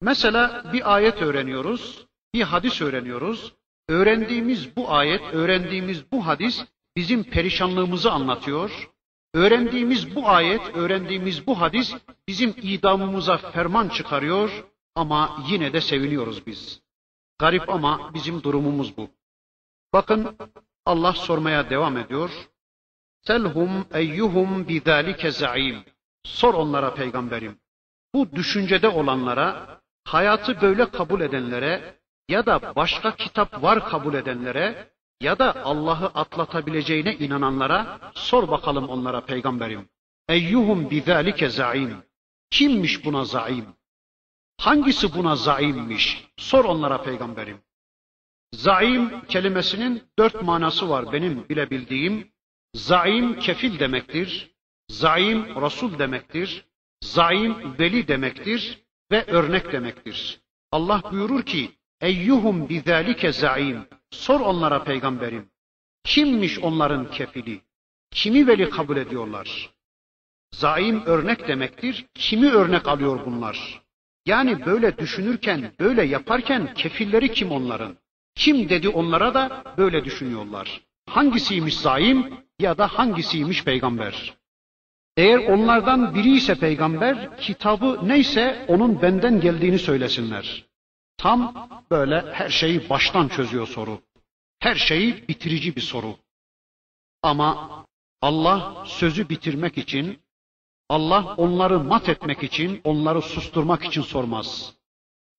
[0.00, 3.52] Mesela bir ayet öğreniyoruz, bir hadis öğreniyoruz.
[3.88, 6.64] Öğrendiğimiz bu ayet, öğrendiğimiz bu hadis
[6.96, 8.90] bizim perişanlığımızı anlatıyor.
[9.34, 11.94] Öğrendiğimiz bu ayet, öğrendiğimiz bu hadis
[12.28, 14.64] bizim idamımıza ferman çıkarıyor
[14.94, 16.82] ama yine de seviniyoruz biz.
[17.38, 19.10] Garip ama bizim durumumuz bu.
[19.92, 20.36] Bakın
[20.86, 22.30] Allah sormaya devam ediyor.
[23.22, 25.84] Selhum eyyuhum bidalike zaim.
[26.24, 27.58] Sor onlara peygamberim.
[28.14, 34.90] Bu düşüncede olanlara, hayatı böyle kabul edenlere ya da başka kitap var kabul edenlere
[35.20, 39.88] ya da Allah'ı atlatabileceğine inananlara sor bakalım onlara peygamberim.
[40.28, 42.02] Eyyuhum bizalike zaim.
[42.50, 43.66] Kimmiş buna zaim?
[44.58, 46.28] Hangisi buna zaimmiş?
[46.36, 47.58] Sor onlara peygamberim.
[48.52, 52.32] Zaim kelimesinin dört manası var benim bilebildiğim.
[52.74, 54.50] Zaim kefil demektir.
[54.88, 56.64] Zaim Resul demektir.
[57.04, 60.40] Zaim veli demektir ve örnek demektir.
[60.72, 63.86] Allah buyurur ki Eyyuhum bizalike zaim.
[64.10, 65.50] Sor onlara peygamberim.
[66.04, 67.60] Kimmiş onların kefili?
[68.10, 69.70] Kimi veli kabul ediyorlar?
[70.54, 72.06] Zaim örnek demektir.
[72.14, 73.82] Kimi örnek alıyor bunlar?
[74.26, 77.96] Yani böyle düşünürken, böyle yaparken kefilleri kim onların?
[78.34, 80.80] Kim dedi onlara da böyle düşünüyorlar.
[81.06, 84.34] Hangisiymiş zaim ya da hangisiymiş peygamber?
[85.16, 90.69] Eğer onlardan biri ise peygamber, kitabı neyse onun benden geldiğini söylesinler.
[91.20, 94.00] Tam böyle her şeyi baştan çözüyor soru.
[94.58, 96.16] Her şeyi bitirici bir soru.
[97.22, 97.70] Ama
[98.22, 100.20] Allah sözü bitirmek için,
[100.88, 104.74] Allah onları mat etmek için, onları susturmak için sormaz.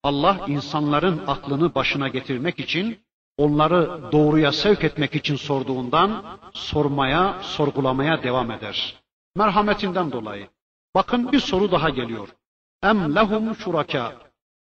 [0.04, 3.00] Allah insanların aklını başına getirmek için,
[3.38, 8.96] onları doğruya sevk etmek için sorduğundan sormaya, sorgulamaya devam eder.
[9.36, 10.50] Merhametinden dolayı.
[10.96, 12.30] Bakın bir soru daha geliyor.
[12.84, 14.31] Em lehum şuraka.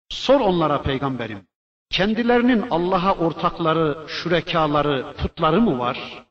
[0.08, 1.46] Sor onlara peygamberim.
[1.90, 6.24] Kendilerinin Allah'a ortakları, şürekaları, putları mı var?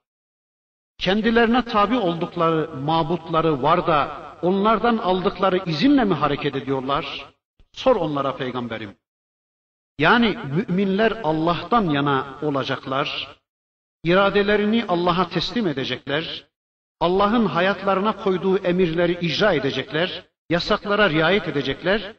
[0.98, 7.26] Kendilerine tabi oldukları mabutları var da onlardan aldıkları izinle mi hareket ediyorlar?
[7.74, 8.96] Sor onlara peygamberim.
[10.00, 13.38] Yani müminler Allah'tan yana olacaklar,
[14.04, 16.46] iradelerini Allah'a teslim edecekler,
[17.00, 22.16] Allah'ın hayatlarına koyduğu emirleri icra edecekler, yasaklara riayet edecekler,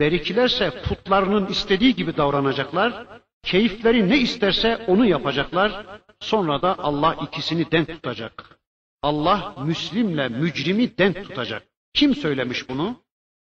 [0.00, 3.06] berikilerse putlarının istediği gibi davranacaklar,
[3.42, 5.86] keyifleri ne isterse onu yapacaklar,
[6.20, 8.58] sonra da Allah ikisini denk tutacak.
[9.02, 11.62] Allah Müslimle mücrimi denk tutacak.
[11.94, 12.96] Kim söylemiş bunu?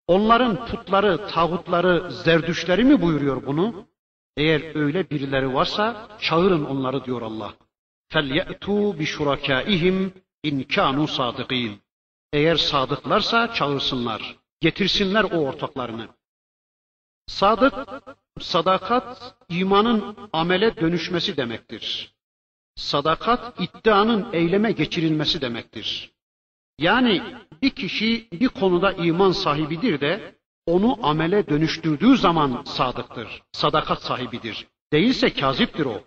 [0.08, 3.88] Onların putları, tağutları, zerdüşleri mi buyuruyor bunu?
[4.38, 7.54] Eğer öyle birileri varsa çağırın onları diyor Allah.
[8.12, 10.10] فَلْيَأْتُوا بِشُرَكَائِهِمْ
[10.46, 11.74] اِنْ كَانُوا صَادِقِينَ
[12.34, 14.36] Eğer sadıklarsa çağırsınlar.
[14.62, 16.08] Getirsinler o ortaklarını.
[17.27, 17.75] Sadık,
[18.41, 22.15] sadakat imanın amele dönüşmesi demektir.
[22.77, 26.13] Sadakat iddianın eyleme geçirilmesi demektir.
[26.79, 27.23] Yani
[27.63, 30.35] bir kişi bir konuda iman sahibidir de
[30.67, 33.43] onu amele dönüştürdüğü zaman sadıktır.
[33.53, 34.67] Sadakat sahibidir.
[34.93, 36.03] Değilse kaziptir o.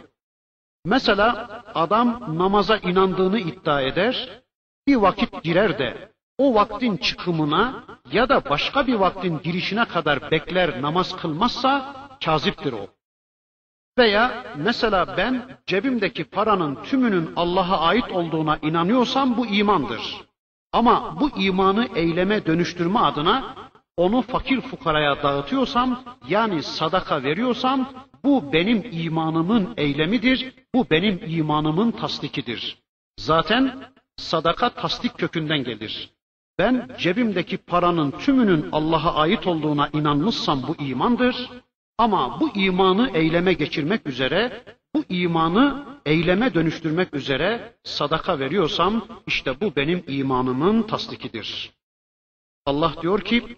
[0.85, 4.41] Mesela adam namaza inandığını iddia eder,
[4.87, 10.81] bir vakit girer de o vaktin çıkımına ya da başka bir vaktin girişine kadar bekler
[10.81, 12.87] namaz kılmazsa kaziptir o.
[13.97, 20.01] Veya mesela ben cebimdeki paranın tümünün Allah'a ait olduğuna inanıyorsam bu imandır.
[20.71, 23.55] Ama bu imanı eyleme dönüştürme adına
[23.97, 27.89] onu fakir fukaraya dağıtıyorsam yani sadaka veriyorsam
[28.23, 30.53] bu benim imanımın eylemidir.
[30.75, 32.77] Bu benim imanımın tasdikidir.
[33.17, 33.79] Zaten
[34.17, 36.18] sadaka tasdik kökünden gelir.
[36.59, 41.49] Ben cebimdeki paranın tümünün Allah'a ait olduğuna inanmışsam bu imandır.
[41.97, 44.63] Ama bu imanı eyleme geçirmek üzere,
[44.95, 51.71] bu imanı eyleme dönüştürmek üzere sadaka veriyorsam işte bu benim imanımın tasdikidir.
[52.65, 53.57] Allah diyor ki: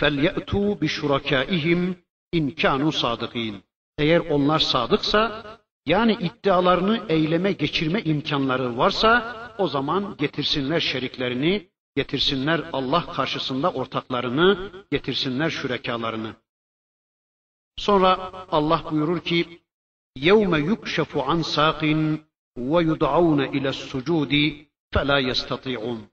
[0.00, 1.96] "Felyatu bi şurakaihim
[2.32, 3.62] in kanu sadikin."
[3.98, 5.44] Eğer onlar sadıksa,
[5.86, 15.50] yani iddialarını eyleme geçirme imkanları varsa o zaman getirsinler şeriklerini, getirsinler Allah karşısında ortaklarını, getirsinler
[15.50, 16.34] şürekalarını.
[17.76, 19.62] Sonra Allah buyurur ki:
[20.16, 22.22] "Yevme yukşafu an saqin
[22.56, 26.08] ve yud'aun ila sucudi fela yestati'un."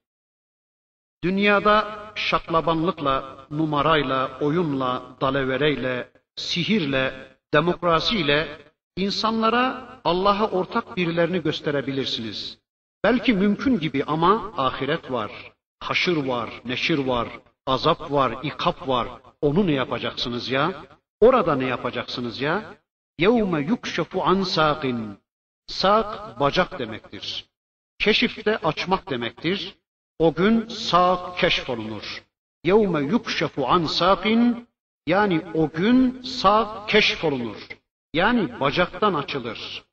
[1.23, 8.57] Dünyada şaklabanlıkla, numarayla, oyunla, dalavereyle, sihirle, demokrasiyle
[8.97, 12.57] insanlara Allah'a ortak birilerini gösterebilirsiniz.
[13.03, 15.52] Belki mümkün gibi ama ahiret var,
[15.83, 17.27] haşır var, neşir var,
[17.65, 19.07] azap var, ikap var.
[19.41, 20.85] Onu ne yapacaksınız ya?
[21.21, 22.75] Orada ne yapacaksınız ya?
[23.19, 25.17] Yevme yukşafu an saqin.
[25.67, 27.45] Sak bacak demektir.
[27.99, 29.75] Keşif de açmak demektir.
[30.19, 32.23] O gün sak keşfolunur.
[32.63, 34.67] Yevme yukşafu an saqin
[35.07, 37.67] yani o gün sak keşfolunur.
[38.13, 39.83] Yani bacaktan açılır.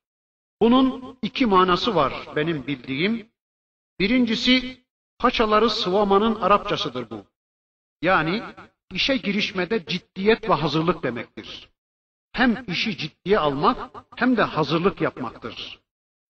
[0.62, 3.30] Bunun iki manası var benim bildiğim.
[4.01, 4.80] Birincisi
[5.20, 7.24] paçaları sıvamanın Arapçasıdır bu.
[8.02, 8.42] Yani
[8.92, 11.68] işe girişmede ciddiyet ve hazırlık demektir.
[12.32, 15.80] Hem işi ciddiye almak hem de hazırlık yapmaktır.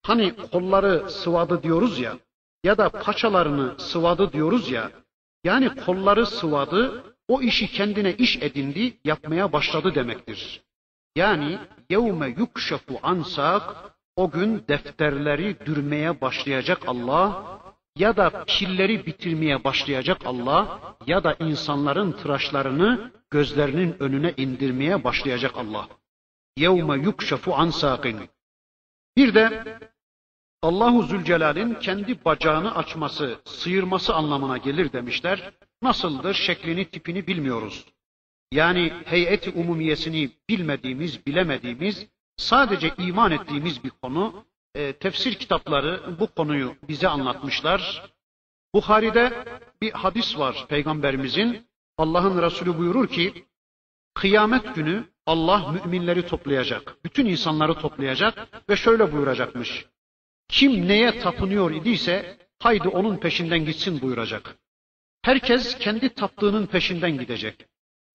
[0.03, 2.19] Hani kolları sıvadı diyoruz ya
[2.65, 4.91] ya da paçalarını sıvadı diyoruz ya.
[5.45, 10.63] Yani kolları sıvadı, o işi kendine iş edindi, yapmaya başladı demektir.
[11.17, 11.59] Yani
[11.91, 13.63] yevme yukşafu ansak
[14.17, 17.60] o gün defterleri dürmeye başlayacak Allah
[17.97, 25.89] ya da pilleri bitirmeye başlayacak Allah ya da insanların tıraşlarını gözlerinin önüne indirmeye başlayacak Allah.
[26.57, 28.21] Yevme yukşafu an saqin.
[29.17, 29.79] Bir de
[30.63, 35.53] Allahu Zülcelal'in kendi bacağını açması, sıyırması anlamına gelir demişler.
[35.83, 37.87] Nasıldır şeklini tipini bilmiyoruz.
[38.53, 44.45] Yani heyeti umumiyesini bilmediğimiz, bilemediğimiz, sadece iman ettiğimiz bir konu.
[44.75, 48.11] E, tefsir kitapları bu konuyu bize anlatmışlar.
[48.75, 49.45] Bukhari'de
[49.83, 51.67] bir hadis var peygamberimizin.
[51.99, 53.45] Allah'ın Resulü buyurur ki,
[54.15, 59.87] kıyamet günü Allah müminleri toplayacak, bütün insanları toplayacak ve şöyle buyuracakmış.
[60.49, 64.57] Kim neye tapınıyor idiyse haydi onun peşinden gitsin buyuracak.
[65.23, 67.67] Herkes kendi taptığının peşinden gidecek.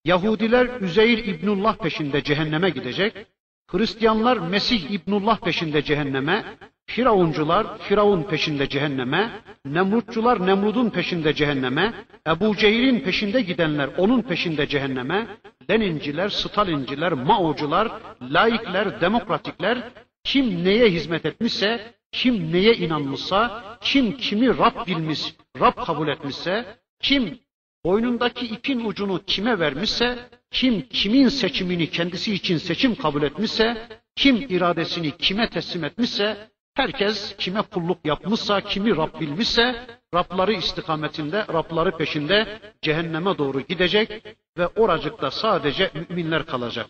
[0.05, 3.27] Yahudiler Üzeyr İbnullah peşinde cehenneme gidecek.
[3.71, 6.45] Hristiyanlar Mesih İbnullah peşinde cehenneme,
[6.85, 9.31] Firavuncular Firavun peşinde cehenneme,
[9.65, 11.93] Nemrutçular Nemrud'un peşinde cehenneme,
[12.27, 15.27] Ebu Cehil'in peşinde gidenler onun peşinde cehenneme,
[15.69, 17.91] Leninciler, Stalinciler, Maocular,
[18.21, 19.91] laikler, demokratikler
[20.23, 26.65] kim neye hizmet etmişse, kim neye inanmışsa, kim kimi Rab bilmiş, Rab kabul etmişse,
[27.01, 27.39] kim
[27.85, 35.17] boynundaki ipin ucunu kime vermişse, kim kimin seçimini kendisi için seçim kabul etmişse, kim iradesini
[35.17, 43.37] kime teslim etmişse, herkes kime kulluk yapmışsa, kimi Rab bilmişse, Rabları istikametinde, Rabları peşinde cehenneme
[43.37, 44.25] doğru gidecek
[44.57, 46.87] ve oracıkta sadece müminler kalacak.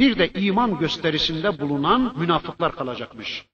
[0.00, 3.46] Bir de iman gösterisinde bulunan münafıklar kalacakmış.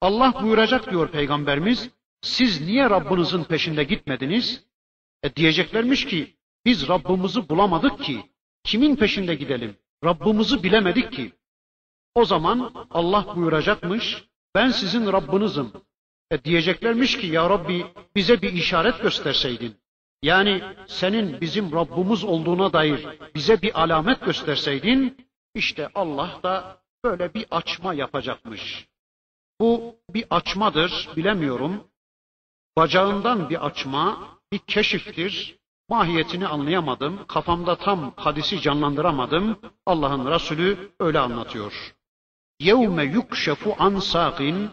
[0.00, 1.90] Allah buyuracak diyor Peygamberimiz,
[2.22, 4.64] siz niye Rabbinizin peşinde gitmediniz?
[5.22, 8.24] E diyeceklermiş ki, biz Rabbimizi bulamadık ki,
[8.70, 9.76] kimin peşinde gidelim?
[10.04, 11.32] Rabbimizi bilemedik ki.
[12.14, 15.72] O zaman Allah buyuracakmış, ben sizin Rabbinizim.
[16.30, 19.76] E diyeceklermiş ki ya Rabbi bize bir işaret gösterseydin.
[20.22, 25.16] Yani senin bizim Rabbimiz olduğuna dair bize bir alamet gösterseydin,
[25.54, 28.88] işte Allah da böyle bir açma yapacakmış.
[29.60, 31.84] Bu bir açmadır, bilemiyorum.
[32.76, 35.59] Bacağından bir açma, bir keşiftir.
[35.90, 37.26] Mahiyetini anlayamadım.
[37.26, 39.58] Kafamda tam hadisi canlandıramadım.
[39.86, 41.94] Allah'ın Resulü öyle anlatıyor.
[42.60, 44.70] Yevme yukşefu an saqin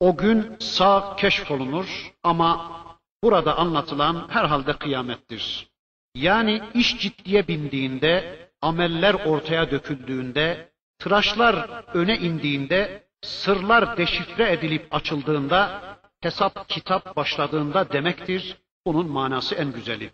[0.00, 2.80] o gün sağ keşfolunur ama
[3.22, 5.68] burada anlatılan herhalde kıyamettir.
[6.14, 15.82] Yani iş ciddiye bindiğinde, ameller ortaya döküldüğünde, tıraşlar öne indiğinde, sırlar deşifre edilip açıldığında,
[16.20, 18.58] hesap kitap başladığında demektir.
[18.86, 20.10] Bunun manası en güzeli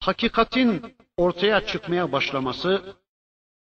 [0.00, 2.96] Hakikatin ortaya çıkmaya başlaması,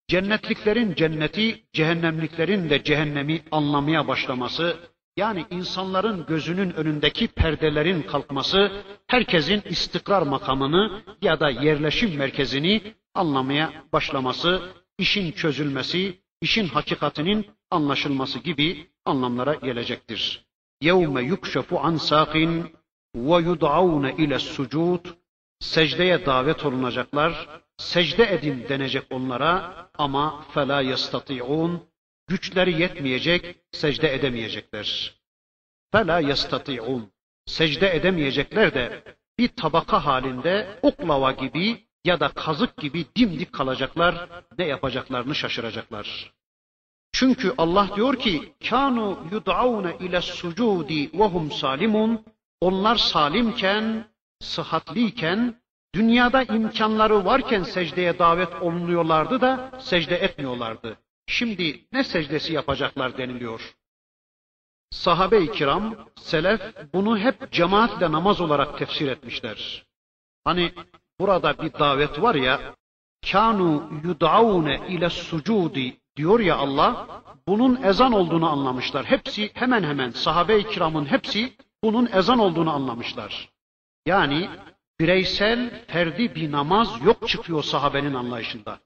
[0.07, 4.77] cennetliklerin cenneti, cehennemliklerin de cehennemi anlamaya başlaması,
[5.17, 8.71] yani insanların gözünün önündeki perdelerin kalkması,
[9.07, 12.81] herkesin istikrar makamını ya da yerleşim merkezini
[13.13, 14.61] anlamaya başlaması,
[14.97, 20.47] işin çözülmesi, işin hakikatinin anlaşılması gibi anlamlara gelecektir.
[20.81, 22.33] يَوْمَ يُكْشَفُ عَنْ سَاقٍ
[23.15, 25.03] وَيُدْعَوْنَ اِلَى السُّجُودِ
[25.62, 27.48] secdeye davet olunacaklar,
[27.78, 31.82] secde edin denecek onlara ama fela yastati'un,
[32.28, 35.14] güçleri yetmeyecek, secde edemeyecekler.
[35.92, 37.10] Fela yastati'un,
[37.46, 39.02] secde edemeyecekler de
[39.38, 46.32] bir tabaka halinde oklava gibi ya da kazık gibi dimdik kalacaklar, ne yapacaklarını şaşıracaklar.
[47.12, 52.24] Çünkü Allah diyor ki: "Kanu yud'aun ile sucudi ve hum salimun."
[52.60, 54.11] Onlar salimken
[54.42, 55.62] sıhhatliyken,
[55.94, 60.98] dünyada imkanları varken secdeye davet olunuyorlardı da secde etmiyorlardı.
[61.26, 63.74] Şimdi ne secdesi yapacaklar deniliyor.
[64.90, 66.60] Sahabe-i kiram, selef
[66.94, 69.84] bunu hep cemaatle namaz olarak tefsir etmişler.
[70.44, 70.72] Hani
[71.20, 72.74] burada bir davet var ya,
[73.32, 79.04] kanu yud'aune ile sucudi diyor ya Allah, bunun ezan olduğunu anlamışlar.
[79.04, 81.52] Hepsi hemen hemen sahabe-i kiramın hepsi
[81.84, 83.51] bunun ezan olduğunu anlamışlar.
[84.06, 84.50] Yani
[85.00, 88.80] bireysel, ferdi bir namaz yok çıkıyor sahabenin anlayışında.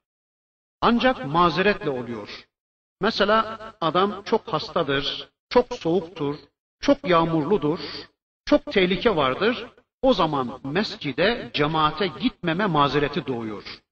[0.81, 2.47] Ancak mazeretle oluyor.
[3.01, 6.37] Mesela adam çok hastadır, çok soğuktur,
[6.81, 7.81] çok yağmurludur,
[8.45, 9.67] çok tehlike vardır.
[10.03, 13.83] O zaman mescide, cemaate gitmeme mazereti doğuyor.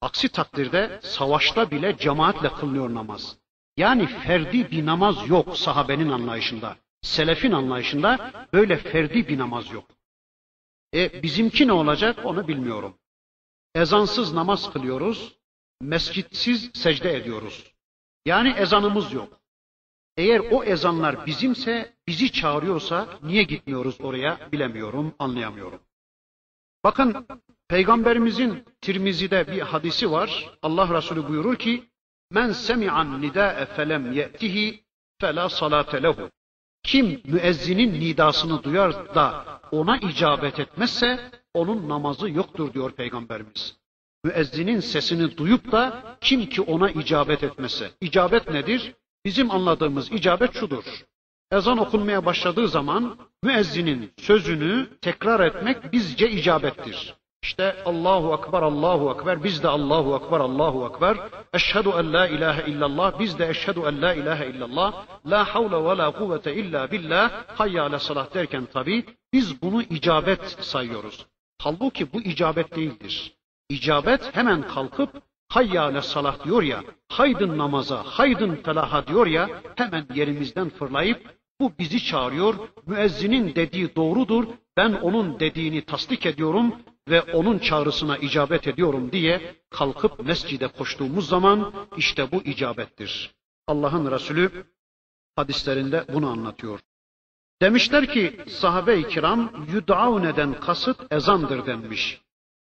[0.00, 3.38] Aksi takdirde savaşta bile cemaatle kılınıyor namaz.
[3.76, 6.76] Yani ferdi bir namaz yok sahabenin anlayışında.
[7.02, 9.84] Selefin anlayışında böyle ferdi bir namaz yok.
[10.94, 12.98] E bizimki ne olacak onu bilmiyorum.
[13.74, 15.36] Ezansız namaz kılıyoruz,
[15.80, 17.72] mescitsiz secde ediyoruz.
[18.26, 19.40] Yani ezanımız yok.
[20.16, 25.80] Eğer o ezanlar bizimse, bizi çağırıyorsa niye gitmiyoruz oraya bilemiyorum, anlayamıyorum.
[26.84, 27.26] Bakın
[27.68, 30.58] Peygamberimizin Tirmizi'de bir hadisi var.
[30.62, 31.84] Allah Resulü buyurur ki:
[32.30, 34.84] "Men semi'an nida'e felem ye'tihi
[35.20, 36.30] fela salate lehu."
[36.84, 43.76] Kim müezzinin nidasını duyar da ona icabet etmezse onun namazı yoktur diyor Peygamberimiz.
[44.24, 47.90] Müezzinin sesini duyup da kim ki ona icabet etmezse.
[48.00, 48.94] İcabet nedir?
[49.24, 50.84] Bizim anladığımız icabet şudur.
[51.52, 57.14] Ezan okunmaya başladığı zaman müezzinin sözünü tekrar etmek bizce icabettir.
[57.44, 61.16] İşte Allahu Ekber, Allahu Ekber, biz de Allahu Ekber, Allahu Ekber.
[61.52, 65.06] Eşhedü en la ilahe illallah, biz de eşhedü en la ilahe illallah.
[65.26, 67.30] La havle ve la kuvvete illa billah.
[67.58, 71.26] Hayya ale salah derken tabi biz bunu icabet sayıyoruz.
[71.62, 73.32] Halbuki bu icabet değildir.
[73.68, 75.10] İcabet hemen kalkıp
[75.48, 81.20] hayya ale salah diyor ya, haydın namaza, haydın felaha diyor ya, hemen yerimizden fırlayıp
[81.60, 82.54] bu bizi çağırıyor,
[82.86, 84.44] müezzinin dediği doğrudur,
[84.76, 86.74] ben onun dediğini tasdik ediyorum
[87.08, 93.34] ve onun çağrısına icabet ediyorum diye kalkıp mescide koştuğumuz zaman işte bu icabettir.
[93.66, 94.66] Allah'ın Resulü
[95.36, 96.80] hadislerinde bunu anlatıyor.
[97.62, 102.20] Demişler ki sahabe-i kiram yud'avneden kasıt ezandır denmiş.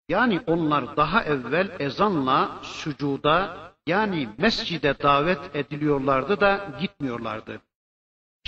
[0.08, 7.60] Yani onlar daha evvel ezanla sücuda yani mescide davet ediliyorlardı da gitmiyorlardı.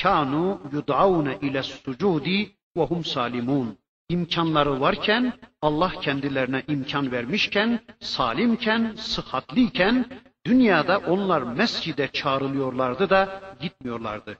[0.03, 3.78] Kanu yud'avne ile sucudi ve hum salimun.
[4.12, 5.32] İmkanları varken,
[5.62, 10.06] Allah kendilerine imkan vermişken, salimken, sıhhatliyken,
[10.46, 14.38] dünyada onlar mescide çağrılıyorlardı da gitmiyorlardı.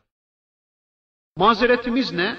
[1.37, 2.37] Mazeretimiz ne?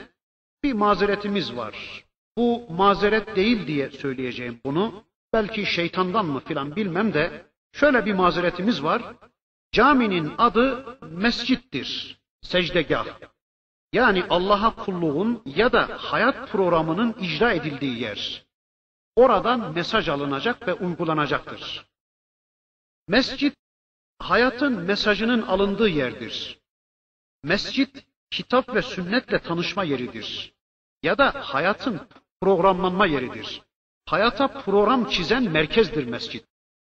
[0.63, 2.05] Bir mazeretimiz var.
[2.37, 5.03] Bu mazeret değil diye söyleyeceğim bunu.
[5.33, 9.01] Belki şeytandan mı filan bilmem de şöyle bir mazeretimiz var.
[9.71, 13.32] Caminin adı mescittir, secdegah.
[13.93, 18.45] Yani Allah'a kulluğun ya da hayat programının icra edildiği yer.
[19.15, 21.85] Oradan mesaj alınacak ve uygulanacaktır.
[23.07, 23.55] Mescit
[24.19, 26.59] hayatın mesajının alındığı yerdir.
[27.43, 30.53] Mescit kitap ve sünnetle tanışma yeridir.
[31.03, 32.01] Ya da hayatın
[32.41, 33.61] programlanma yeridir.
[34.05, 36.45] Hayata program çizen merkezdir mescit.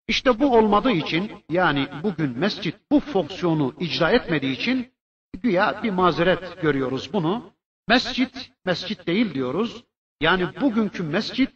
[0.08, 4.95] İşte bu olmadığı için yani bugün mescit bu fonksiyonu icra etmediği için
[5.42, 7.52] güya bir mazeret görüyoruz bunu.
[7.88, 9.84] Mescit, mescit değil diyoruz.
[10.20, 11.50] Yani bugünkü mescit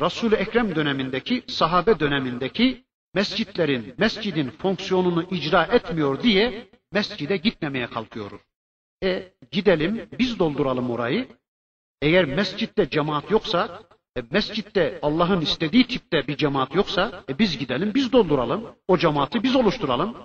[0.00, 8.40] Resul-i Ekrem dönemindeki, sahabe dönemindeki mescitlerin, mescidin fonksiyonunu icra etmiyor diye mescide gitmemeye kalkıyoruz.
[9.04, 11.28] E gidelim biz dolduralım orayı.
[12.02, 13.82] Eğer mescitte cemaat yoksa,
[14.16, 18.66] e, mescitte Allah'ın istediği tipte bir cemaat yoksa e, biz gidelim biz dolduralım.
[18.88, 20.16] O cemaati biz oluşturalım.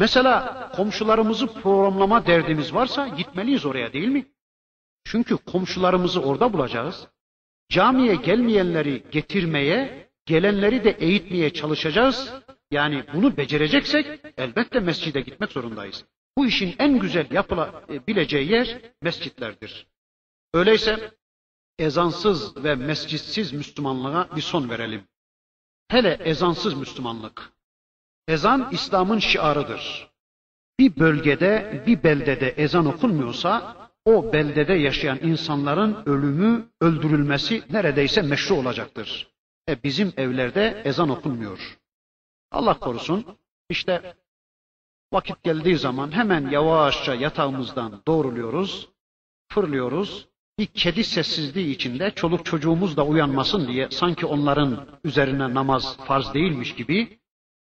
[0.00, 4.26] Mesela komşularımızı programlama derdimiz varsa gitmeliyiz oraya değil mi?
[5.04, 7.08] Çünkü komşularımızı orada bulacağız.
[7.68, 12.32] Camiye gelmeyenleri getirmeye, gelenleri de eğitmeye çalışacağız.
[12.70, 16.04] Yani bunu becereceksek elbette mescide gitmek zorundayız.
[16.38, 19.86] Bu işin en güzel yapılabileceği yer mescitlerdir.
[20.54, 21.10] Öyleyse
[21.78, 25.04] ezansız ve mescitsiz Müslümanlığa bir son verelim.
[25.88, 27.52] Hele ezansız Müslümanlık.
[28.28, 30.10] Ezan İslam'ın şiarıdır.
[30.78, 39.30] Bir bölgede, bir beldede ezan okunmuyorsa o beldede yaşayan insanların ölümü, öldürülmesi neredeyse meşru olacaktır.
[39.68, 41.78] E bizim evlerde ezan okunmuyor.
[42.52, 43.26] Allah korusun.
[43.68, 44.14] İşte
[45.12, 48.88] vakit geldiği zaman hemen yavaşça yatağımızdan doğruluyoruz,
[49.48, 50.28] fırlıyoruz.
[50.58, 56.74] Bir kedi sessizliği içinde çoluk çocuğumuz da uyanmasın diye sanki onların üzerine namaz farz değilmiş
[56.74, 57.19] gibi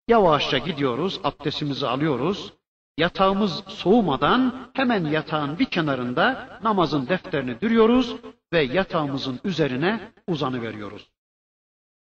[0.08, 2.54] yavaşça gidiyoruz, abdestimizi alıyoruz.
[2.98, 8.16] Yatağımız soğumadan hemen yatağın bir kenarında namazın defterini dürüyoruz
[8.54, 11.10] ve yatağımızın üzerine uzanı veriyoruz.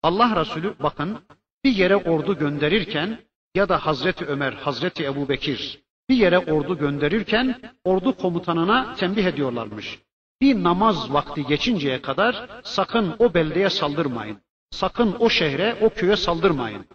[0.03, 1.19] Allah Resulü bakın
[1.63, 3.19] bir yere ordu gönderirken
[3.55, 9.99] ya da Hazreti Ömer, Hazreti Ebu Bekir bir yere ordu gönderirken ordu komutanına tembih ediyorlarmış.
[10.41, 14.37] Bir namaz vakti geçinceye kadar sakın o beldeye saldırmayın.
[14.71, 16.85] Sakın o şehre, o köye saldırmayın.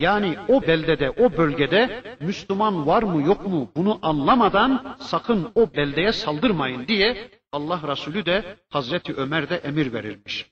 [0.00, 6.12] Yani o beldede, o bölgede Müslüman var mı yok mu bunu anlamadan sakın o beldeye
[6.12, 10.50] saldırmayın diye Allah Resulü de Hazreti Ömer de emir verilmiş.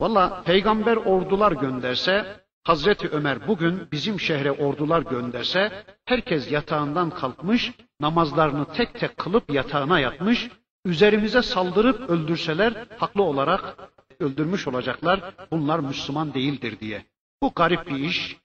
[0.00, 8.72] Valla peygamber ordular gönderse Hazreti Ömer bugün bizim şehre ordular gönderse herkes yatağından kalkmış, namazlarını
[8.72, 10.50] tek tek kılıp yatağına yatmış,
[10.84, 13.76] üzerimize saldırıp öldürseler haklı olarak
[14.20, 15.20] öldürmüş olacaklar.
[15.50, 17.04] Bunlar Müslüman değildir diye.
[17.42, 18.36] Bu garip bir iş.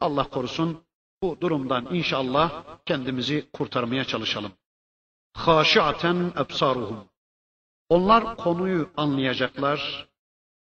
[0.00, 0.84] Allah korusun.
[1.22, 4.52] Bu durumdan inşallah kendimizi kurtarmaya çalışalım.
[5.32, 7.04] Haşiaten ebsaruhum.
[7.88, 10.08] Onlar konuyu anlayacaklar,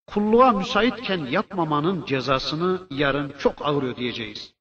[0.08, 4.54] kulluğa müsaitken yapmamanın cezasını yarın çok ağır ödeyeceğiz.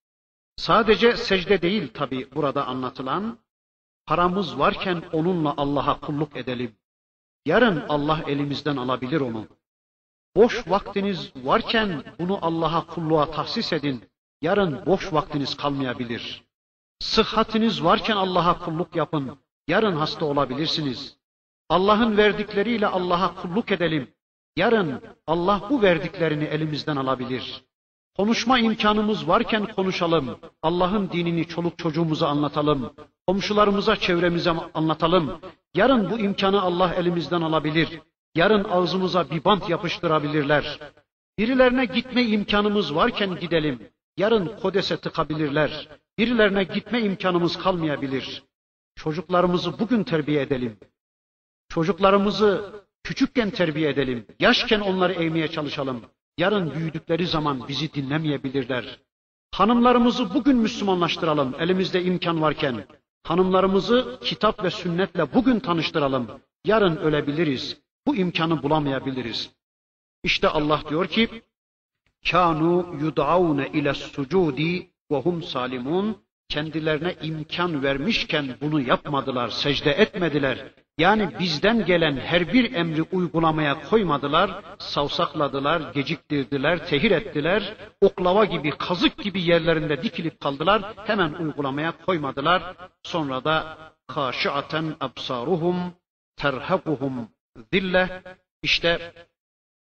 [0.57, 3.39] Sadece secde değil tabi burada anlatılan,
[4.07, 6.77] paramız varken onunla Allah'a kulluk edelim.
[7.47, 9.47] Yarın Allah elimizden alabilir onu.
[10.37, 14.05] Boş vaktiniz varken bunu Allah'a kulluğa tahsis edin.
[14.43, 16.45] Yarın boş vaktiniz kalmayabilir.
[16.99, 19.39] Sıhhatiniz varken Allah'a kulluk yapın.
[19.68, 21.16] Yarın hasta olabilirsiniz.
[21.68, 24.09] Allah'ın verdikleriyle Allah'a kulluk edelim.
[24.57, 27.64] Yarın Allah bu verdiklerini elimizden alabilir.
[28.16, 30.39] Konuşma imkanımız varken konuşalım.
[30.62, 32.93] Allah'ın dinini çoluk çocuğumuza anlatalım.
[33.26, 35.41] Komşularımıza, çevremize anlatalım.
[35.74, 38.01] Yarın bu imkanı Allah elimizden alabilir.
[38.37, 40.78] Yarın ağzımıza bir bant yapıştırabilirler.
[41.39, 43.89] Birilerine gitme imkanımız varken gidelim.
[44.16, 45.89] Yarın kodese tıkabilirler.
[46.18, 48.43] Birilerine gitme imkanımız kalmayabilir.
[48.97, 50.78] Çocuklarımızı bugün terbiye edelim.
[51.68, 52.72] Çocuklarımızı
[53.03, 54.26] küçükken terbiye edelim.
[54.41, 56.01] Yaşken onları eğmeye çalışalım.
[56.39, 59.01] Yarın büyüdükleri zaman bizi dinlemeyebilirler.
[59.51, 62.84] Hanımlarımızı bugün Müslümanlaştıralım elimizde imkan varken.
[63.22, 66.26] Hanımlarımızı kitap ve sünnetle bugün tanıştıralım.
[66.64, 67.86] Yarın ölebiliriz.
[68.07, 69.51] Bu imkanı bulamayabiliriz.
[70.25, 71.43] İşte Allah diyor ki:
[72.31, 80.67] "Kanu yud'aune ile sucudi ve hum salimun." Kendilerine imkan vermişken bunu yapmadılar, secde etmediler.
[80.99, 89.19] Yani bizden gelen her bir emri uygulamaya koymadılar, savsakladılar, geciktirdiler, tehir ettiler, oklava gibi, kazık
[89.19, 92.75] gibi yerlerinde dikilip kaldılar, hemen uygulamaya koymadılar.
[93.03, 95.77] Sonra da haşiaten absaruhum
[96.37, 97.29] terhakuhum
[97.73, 98.23] zille
[98.63, 99.15] işte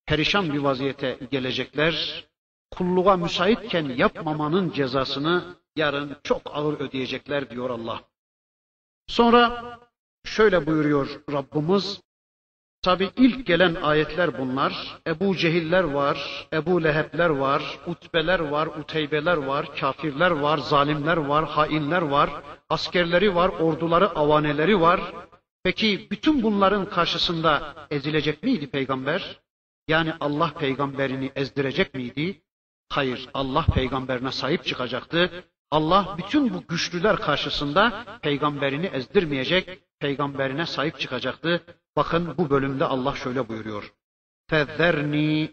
[0.07, 2.25] perişan bir vaziyete gelecekler.
[2.71, 8.01] Kulluğa müsaitken yapmamanın cezasını yarın çok ağır ödeyecekler diyor Allah.
[9.07, 9.79] Sonra
[10.25, 12.01] şöyle buyuruyor Rabbimiz.
[12.83, 15.01] Tabi ilk gelen ayetler bunlar.
[15.07, 22.03] Ebu Cehiller var, Ebu Lehebler var, Utbeler var, Uteybeler var, kafirler var, zalimler var, hainler
[22.03, 22.31] var,
[22.71, 25.01] askerleri var, orduları, avaneleri var.
[25.64, 29.40] Peki bütün bunların karşısında ezilecek miydi peygamber?
[29.88, 32.42] Yani Allah peygamberini ezdirecek miydi?
[32.90, 35.44] Hayır, Allah peygamberine sahip çıkacaktı.
[35.72, 41.64] Allah bütün bu güçlüler karşısında peygamberini ezdirmeyecek, peygamberine sahip çıkacaktı.
[41.96, 43.94] Bakın bu bölümde Allah şöyle buyuruyor.
[44.50, 45.50] فَذَرْنِي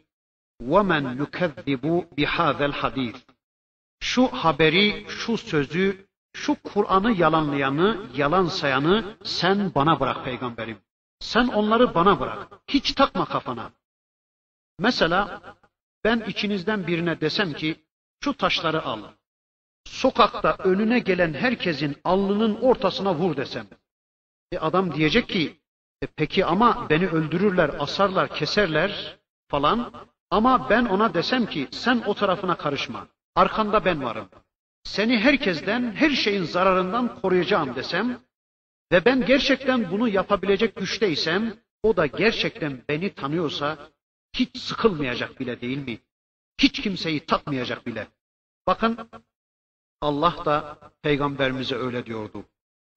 [0.62, 3.16] وَمَنْ يُكَذِّبُ بِهَذَا الْحَدِيثِ
[4.04, 6.06] şu haberi, şu sözü,
[6.39, 10.77] şu Kur'an'ı yalanlayanı, yalan sayanı sen bana bırak peygamberim.
[11.19, 12.47] Sen onları bana bırak.
[12.67, 13.71] Hiç takma kafana.
[14.79, 15.41] Mesela
[16.03, 17.85] ben içinizden birine desem ki
[18.23, 19.03] şu taşları al.
[19.85, 23.67] Sokakta önüne gelen herkesin alnının ortasına vur desem.
[24.51, 25.59] E adam diyecek ki
[26.03, 29.91] e peki ama beni öldürürler, asarlar, keserler falan.
[30.31, 33.07] Ama ben ona desem ki sen o tarafına karışma.
[33.35, 34.29] Arkanda ben varım
[34.83, 38.21] seni herkesten, her şeyin zararından koruyacağım desem
[38.91, 43.77] ve ben gerçekten bunu yapabilecek güçteysem, o da gerçekten beni tanıyorsa
[44.33, 45.99] hiç sıkılmayacak bile değil mi?
[46.57, 48.07] Hiç kimseyi takmayacak bile.
[48.67, 49.09] Bakın
[50.01, 52.45] Allah da peygamberimize öyle diyordu.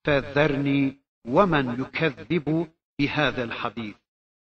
[0.04, 2.68] Fezerni ve men yukezzibu
[2.98, 3.94] bihazel hadis.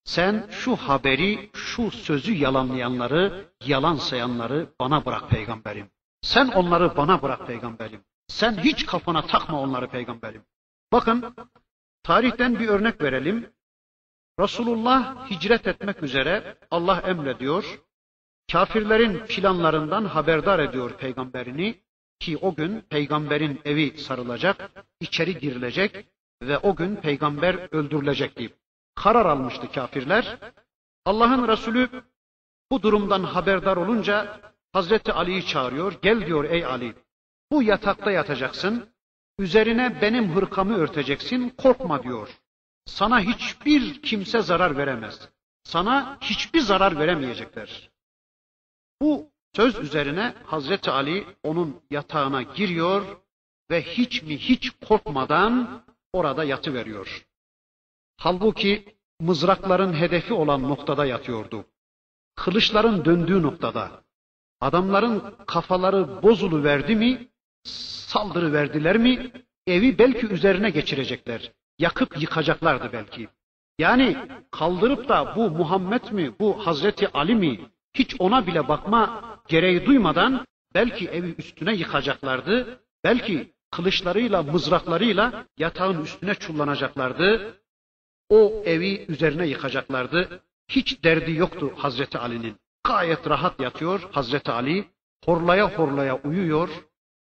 [0.05, 5.91] Sen şu haberi, şu sözü yalanlayanları, yalan sayanları bana bırak peygamberim.
[6.23, 8.05] Sen onları bana bırak peygamberim.
[8.29, 10.43] Sen hiç kafana takma onları peygamberim.
[10.93, 11.35] Bakın
[12.03, 13.53] tarihten bir örnek verelim.
[14.41, 17.81] Resulullah hicret etmek üzere Allah emrediyor.
[18.53, 21.81] Kafirlerin planlarından haberdar ediyor peygamberini
[22.19, 24.71] ki o gün peygamberin evi sarılacak,
[25.01, 26.07] içeri girilecek
[26.43, 28.57] ve o gün peygamber öldürülecek deyip
[28.95, 30.39] karar almıştı kafirler.
[31.05, 31.89] Allah'ın Resulü
[32.71, 34.41] bu durumdan haberdar olunca
[34.73, 35.99] Hazreti Ali'yi çağırıyor.
[36.03, 36.95] Gel diyor ey Ali.
[37.51, 38.89] Bu yatakta yatacaksın.
[39.39, 41.49] Üzerine benim hırkamı örteceksin.
[41.51, 42.29] Korkma diyor.
[42.87, 45.29] Sana hiçbir kimse zarar veremez.
[45.65, 47.91] Sana hiçbir zarar veremeyecekler.
[49.03, 53.17] Bu söz üzerine Hazreti Ali onun yatağına giriyor
[53.71, 57.27] ve hiç mi hiç korkmadan orada yatı veriyor.
[58.17, 61.65] Halbuki mızrakların hedefi olan noktada yatıyordu.
[62.35, 64.02] Kılıçların döndüğü noktada.
[64.63, 67.29] Adamların kafaları bozulu verdi mi,
[67.65, 69.31] saldırı verdiler mi,
[69.67, 71.53] evi belki üzerine geçirecekler.
[71.79, 73.29] Yakıp yıkacaklardı belki.
[73.79, 74.17] Yani
[74.51, 77.61] kaldırıp da bu Muhammed mi, bu Hazreti Ali mi,
[77.95, 82.81] hiç ona bile bakma gereği duymadan belki evi üstüne yıkacaklardı.
[83.05, 87.59] Belki kılıçlarıyla, mızraklarıyla yatağın üstüne çullanacaklardı.
[88.29, 90.43] O evi üzerine yıkacaklardı.
[90.69, 92.57] Hiç derdi yoktu Hazreti Ali'nin.
[92.85, 94.85] Gayet rahat yatıyor Hazreti Ali.
[95.25, 96.69] Horlaya horlaya uyuyor.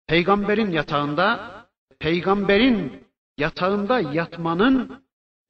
[0.07, 1.51] Peygamberin yatağında,
[1.99, 3.03] peygamberin
[3.37, 5.03] yatağında yatmanın,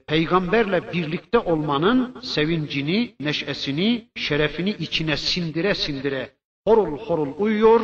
[0.08, 6.36] peygamberle birlikte olmanın sevincini, neşesini, şerefini içine sindire sindire
[6.68, 7.82] horul horul uyuyor.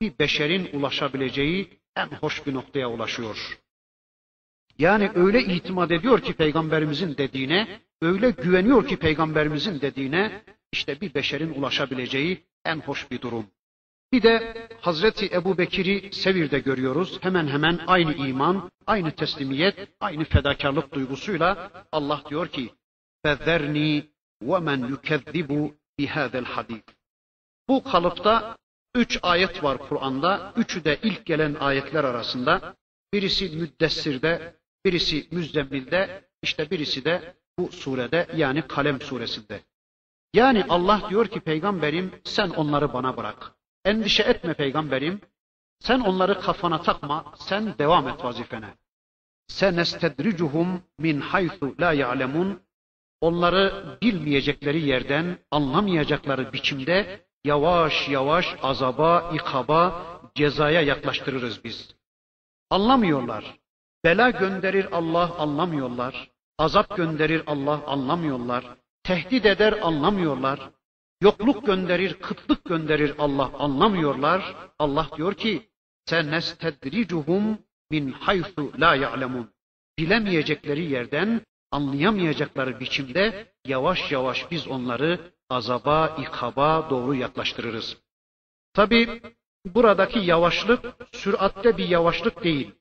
[0.00, 3.58] Bir beşerin ulaşabileceği en hoş bir noktaya ulaşıyor.
[4.78, 11.53] Yani öyle itimat ediyor ki peygamberimizin dediğine, öyle güveniyor ki peygamberimizin dediğine, işte bir beşerin
[11.53, 13.45] ulaşabileceği en hoş bir durum.
[14.11, 17.17] Bir de Hazreti Ebu Bekir'i Sevir'de görüyoruz.
[17.21, 22.69] Hemen hemen aynı iman, aynı teslimiyet, aynı fedakarlık duygusuyla Allah diyor ki
[23.25, 24.03] فَذَرْنِي
[24.43, 26.83] وَمَنْ يُكَذِّبُ بِهَذَا الْحَدِيثِ
[27.67, 28.57] Bu kalıpta
[28.95, 30.53] üç ayet var Kur'an'da.
[30.55, 32.75] Üçü de ilk gelen ayetler arasında.
[33.13, 34.55] Birisi Müddessir'de,
[34.85, 39.61] birisi Müzdemmil'de, işte birisi de bu surede yani Kalem suresinde.
[40.34, 43.52] Yani Allah diyor ki peygamberim sen onları bana bırak.
[43.84, 45.20] Endişe etme peygamberim.
[45.80, 47.24] Sen onları kafana takma.
[47.36, 48.74] Sen devam et vazifene.
[49.48, 52.60] Senestedricuhum min haythu la ya'lemun.
[53.20, 60.02] Onları bilmeyecekleri yerden, anlamayacakları biçimde yavaş yavaş azaba, ikaba,
[60.34, 61.94] cezaya yaklaştırırız biz.
[62.70, 63.58] Anlamıyorlar.
[64.04, 66.30] Bela gönderir Allah anlamıyorlar.
[66.58, 68.64] Azap gönderir Allah anlamıyorlar.
[69.04, 70.70] Tehdit eder anlamıyorlar.
[71.20, 74.54] Yokluk gönderir, kıtlık gönderir Allah anlamıyorlar.
[74.78, 75.70] Allah diyor ki
[76.06, 77.58] sen nestedricuhum
[77.90, 79.50] min haythu la ya'lemun.
[79.98, 81.40] Bilemeyecekleri yerden,
[81.70, 87.96] anlayamayacakları biçimde yavaş yavaş biz onları azaba, ikaba doğru yaklaştırırız.
[88.74, 89.22] Tabi
[89.66, 92.74] buradaki yavaşlık süratte bir yavaşlık değil.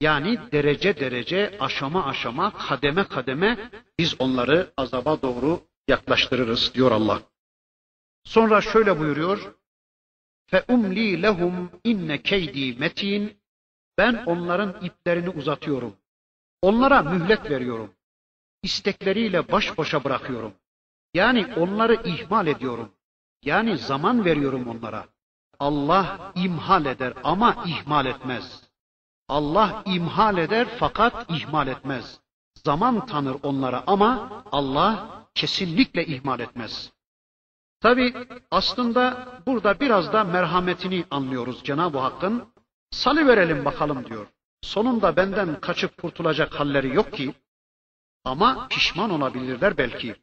[0.00, 7.22] Yani derece derece, aşama aşama, kademe kademe biz onları azaba doğru yaklaştırırız diyor Allah.
[8.24, 9.54] Sonra şöyle buyuruyor.
[10.46, 13.36] Fe umli lehum inne keydi metin.
[13.98, 15.96] Ben onların iplerini uzatıyorum.
[16.62, 17.94] Onlara mühlet veriyorum.
[18.62, 20.52] İstekleriyle baş başa bırakıyorum.
[21.14, 22.92] Yani onları ihmal ediyorum.
[23.44, 25.06] Yani zaman veriyorum onlara.
[25.58, 28.65] Allah imhal eder ama ihmal etmez.
[29.28, 32.20] Allah imhal eder fakat ihmal etmez.
[32.64, 36.92] Zaman tanır onlara ama Allah kesinlikle ihmal etmez.
[37.80, 38.14] Tabi
[38.50, 42.44] aslında burada biraz da merhametini anlıyoruz Cenab-ı Hakk'ın.
[42.90, 44.26] Salı verelim bakalım diyor.
[44.62, 47.34] Sonunda benden kaçıp kurtulacak halleri yok ki.
[48.24, 50.16] Ama pişman olabilirler belki.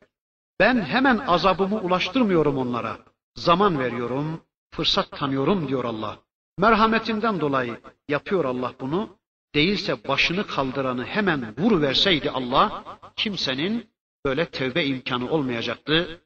[0.60, 2.98] Ben hemen azabımı ulaştırmıyorum onlara.
[3.36, 4.42] Zaman veriyorum,
[4.72, 6.18] fırsat tanıyorum diyor Allah.
[6.58, 9.18] Merhametinden dolayı yapıyor Allah bunu.
[9.56, 12.84] Değilse başını kaldıranı hemen vur verseydi Allah,
[13.16, 13.90] kimsenin
[14.26, 16.22] böyle tevbe imkanı olmayacaktı,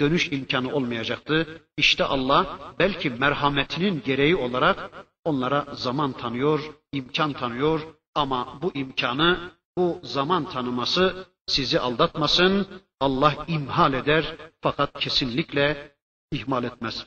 [0.00, 1.62] dönüş imkanı olmayacaktı.
[1.76, 4.90] İşte Allah belki merhametinin gereği olarak
[5.24, 6.60] onlara zaman tanıyor,
[6.92, 7.80] imkan tanıyor
[8.14, 12.66] ama bu imkanı, bu zaman tanıması sizi aldatmasın.
[13.00, 15.96] Allah imhal eder fakat kesinlikle
[16.32, 17.06] ihmal etmez.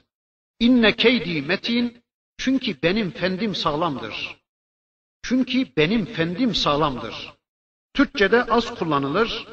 [0.59, 2.04] İnne keydi metin
[2.37, 4.37] çünkü benim fendim sağlamdır.
[5.23, 7.33] Çünkü benim fendim sağlamdır.
[7.93, 9.47] Türkçede az kullanılır.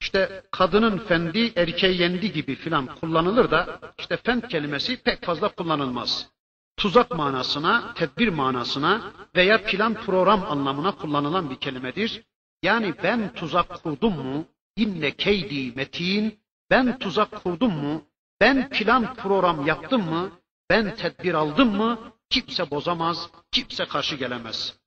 [0.00, 6.28] İşte kadının fendi erkeği yendi gibi filan kullanılır da işte fend kelimesi pek fazla kullanılmaz.
[6.76, 12.22] Tuzak manasına, tedbir manasına veya plan program anlamına kullanılan bir kelimedir.
[12.62, 14.46] Yani ben tuzak kurdum mu?
[14.76, 16.38] İnne keydi metin.
[16.70, 18.02] Ben tuzak kurdum mu?
[18.40, 20.30] Ben plan program yaptım mı?
[20.70, 22.13] Ben tedbir aldım mı?
[22.30, 24.78] Kimse bozamaz, kimse karşı gelemez.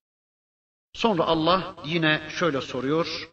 [0.93, 3.31] Sonra Allah yine şöyle soruyor.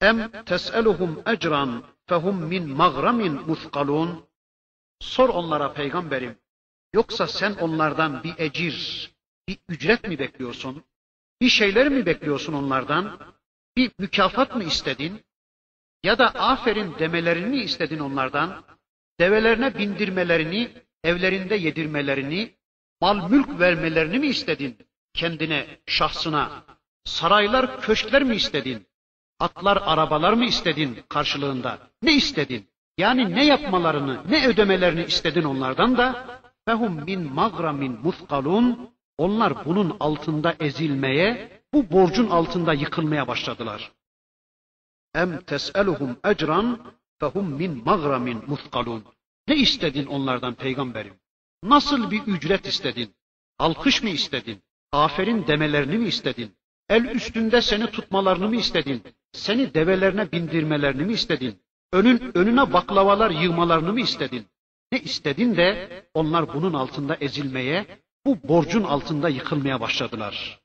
[0.00, 4.28] Em tes'eluhum ecran fehum min magramin muthkalun.
[5.00, 6.38] Sor onlara peygamberim.
[6.92, 9.10] Yoksa sen onlardan bir ecir,
[9.48, 10.84] bir ücret mi bekliyorsun?
[11.40, 13.18] Bir şeyler mi bekliyorsun onlardan?
[13.76, 15.24] Bir mükafat mı istedin?
[16.02, 18.64] Ya da aferin demelerini istedin onlardan?
[19.20, 20.72] Develerine bindirmelerini,
[21.04, 22.54] evlerinde yedirmelerini,
[23.00, 24.78] mal mülk vermelerini mi istedin?
[25.14, 26.64] Kendine, şahsına,
[27.04, 28.86] saraylar, köşkler mi istedin?
[29.38, 31.78] Atlar, arabalar mı istedin karşılığında?
[32.02, 32.68] Ne istedin?
[32.98, 40.54] Yani ne yapmalarını, ne ödemelerini istedin onlardan da fehum min magramin muthkalun onlar bunun altında
[40.60, 43.92] ezilmeye, bu borcun altında yıkılmaya başladılar.
[45.14, 46.80] Em tes'eluhum ecran
[47.20, 49.04] fehum min magramin muthkalun.
[49.48, 51.14] Ne istedin onlardan peygamberim?
[51.62, 53.14] Nasıl bir ücret istedin?
[53.58, 54.62] Alkış mı istedin?
[54.92, 56.56] Aferin demelerini mi istedin?
[56.88, 59.02] El üstünde seni tutmalarını mı istedin?
[59.32, 61.62] Seni develerine bindirmelerini mi istedin?
[61.92, 64.46] Önün önüne baklavalar yığmalarını mı istedin?
[64.92, 67.86] Ne istedin de onlar bunun altında ezilmeye,
[68.26, 70.60] bu borcun altında yıkılmaya başladılar.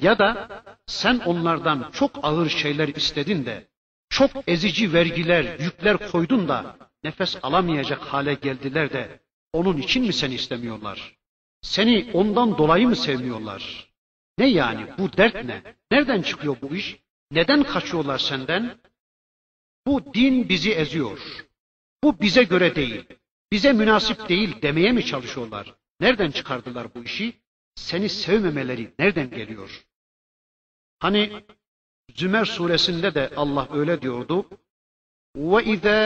[0.00, 0.48] Ya da
[0.86, 3.68] sen onlardan çok ağır şeyler istedin de,
[4.08, 9.20] çok ezici vergiler, yükler koydun da nefes alamayacak hale geldiler de
[9.52, 11.18] onun için mi seni istemiyorlar?
[11.62, 13.92] Seni ondan dolayı mı sevmiyorlar?
[14.38, 15.62] Ne yani bu dert ne?
[15.90, 16.96] Nereden çıkıyor bu iş?
[17.30, 18.78] Neden kaçıyorlar senden?
[19.86, 21.46] Bu din bizi eziyor.
[22.04, 23.04] Bu bize göre değil.
[23.52, 25.74] Bize münasip değil demeye mi çalışıyorlar?
[26.00, 27.32] Nereden çıkardılar bu işi?
[27.74, 29.86] Seni sevmemeleri nereden geliyor?
[30.98, 31.42] Hani
[32.16, 34.46] Zümer suresinde de Allah öyle diyordu.
[35.37, 35.99] وَإِذَا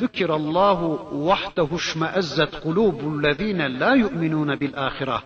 [0.00, 0.80] ذُكِرَ اللّٰهُ
[1.28, 5.22] وَحْدَهُ اشْمَأَزَّتْ قُلُوبُ الَّذ۪ينَ لَا يُؤْمِنُونَ بِالْآخِرَةِ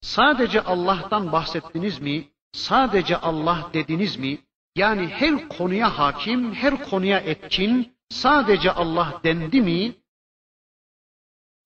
[0.00, 2.28] Sadece Allah'tan bahsettiniz mi?
[2.52, 4.38] Sadece Allah dediniz mi?
[4.76, 9.92] Yani her konuya hakim, her konuya etkin, sadece Allah dendi mi?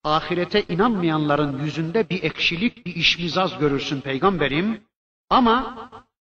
[0.04, 4.84] Ahirete inanmayanların yüzünde bir ekşilik, bir işmizaz görürsün peygamberim.
[5.30, 5.90] Ama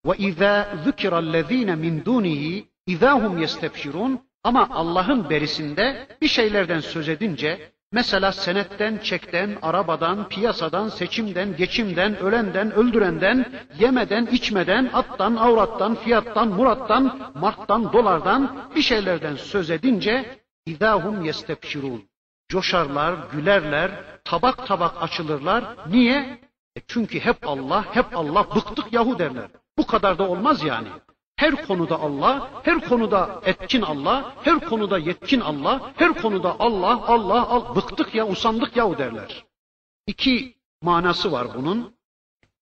[0.06, 8.31] ve izâ zükirellezîne min dûnihi izâhum yestebşirun ama Allah'ın berisinde bir şeylerden söz edince mesela
[8.31, 13.45] senetten, çekten, arabadan, piyasadan, seçimden, geçimden, ölenden, öldürenden,
[13.79, 22.09] yemeden, içmeden, attan, avrattan, fiyattan, murattan, marktan, dolardan bir şeylerden söz edince idahum yestebşirun.
[22.49, 23.91] Coşarlar, gülerler,
[24.23, 25.63] tabak tabak açılırlar.
[25.87, 26.39] Niye?
[26.75, 29.47] E çünkü hep Allah, hep Allah, bıktık yahu derler.
[29.77, 30.87] Bu kadar da olmaz yani.
[31.39, 37.47] Her konuda Allah, her konuda etkin Allah, her konuda yetkin Allah, her konuda Allah, Allah,
[37.49, 39.45] al, bıktık ya, usandık ya derler.
[40.07, 41.93] İki manası var bunun.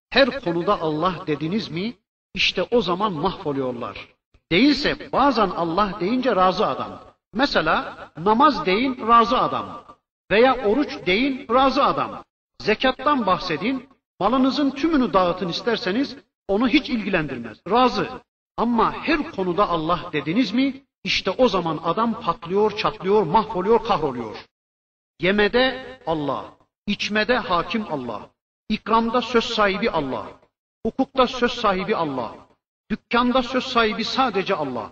[0.09, 1.93] Her konuda Allah dediniz mi,
[2.33, 4.07] işte o zaman mahvoluyorlar.
[4.51, 7.01] Değilse bazen Allah deyince razı adam.
[7.33, 9.83] Mesela namaz deyin razı adam.
[10.31, 12.23] Veya oruç deyin razı adam.
[12.61, 16.17] Zekattan bahsedin, malınızın tümünü dağıtın isterseniz
[16.47, 17.57] onu hiç ilgilendirmez.
[17.69, 18.07] Razı.
[18.57, 24.45] Ama her konuda Allah dediniz mi işte o zaman adam patlıyor, çatlıyor, mahvoluyor, kahroluyor.
[25.19, 26.45] Yemede Allah,
[26.87, 28.29] içmede hakim Allah,
[28.69, 30.27] ikramda söz sahibi Allah,
[30.85, 32.35] hukukta söz sahibi Allah,
[32.91, 34.91] dükkanda söz sahibi sadece Allah.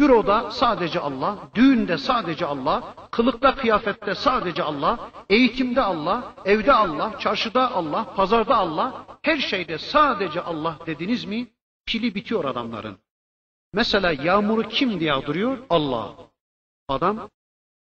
[0.00, 7.74] Büroda sadece Allah, düğünde sadece Allah, kılıkta kıyafette sadece Allah, eğitimde Allah, evde Allah, çarşıda
[7.74, 11.48] Allah, pazarda Allah, her şeyde sadece Allah dediniz mi
[11.86, 12.98] pili bitiyor adamların.
[13.76, 15.58] Mesela yağmuru kim yağdırıyor?
[15.70, 16.14] Allah.
[16.88, 17.30] Adam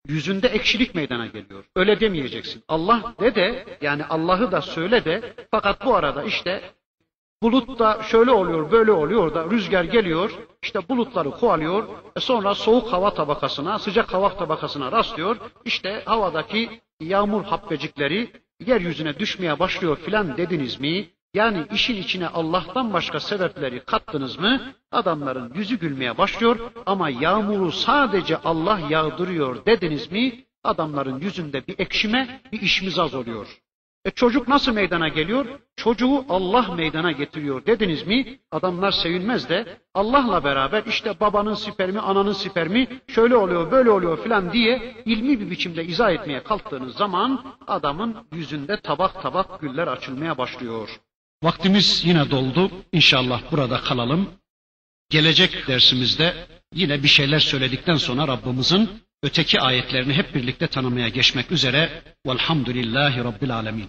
[0.07, 1.64] yüzünde ekşilik meydana geliyor.
[1.77, 2.62] Öyle demeyeceksin.
[2.68, 6.62] Allah de de yani Allah'ı da söyle de fakat bu arada işte
[7.43, 10.31] bulut da şöyle oluyor böyle oluyor da rüzgar geliyor
[10.62, 17.45] işte bulutları kovalıyor e sonra soğuk hava tabakasına sıcak hava tabakasına rastlıyor işte havadaki yağmur
[17.45, 18.33] habbecikleri
[18.66, 24.61] yeryüzüne düşmeye başlıyor filan dediniz mi yani işin içine Allah'tan başka sebepleri kattınız mı
[24.93, 32.41] adamların yüzü gülmeye başlıyor ama yağmuru sadece Allah yağdırıyor dediniz mi adamların yüzünde bir ekşime
[32.53, 33.61] bir işmizaz oluyor.
[34.05, 35.47] E çocuk nasıl meydana geliyor?
[35.76, 38.39] Çocuğu Allah meydana getiriyor dediniz mi?
[38.51, 44.53] Adamlar sevinmez de Allah'la beraber işte babanın spermi, ananın spermi şöyle oluyor, böyle oluyor filan
[44.53, 51.01] diye ilmi bir biçimde izah etmeye kalktığınız zaman adamın yüzünde tabak tabak güller açılmaya başlıyor.
[51.43, 52.70] Vaktimiz yine doldu.
[52.93, 54.30] İnşallah burada kalalım.
[55.11, 56.34] Gelecek dersimizde
[56.74, 58.91] yine bir şeyler söyledikten sonra Rabbimizin
[59.22, 62.03] öteki ayetlerini hep birlikte tanımaya geçmek üzere.
[62.26, 63.89] Velhamdülillahi Rabbil Alemin.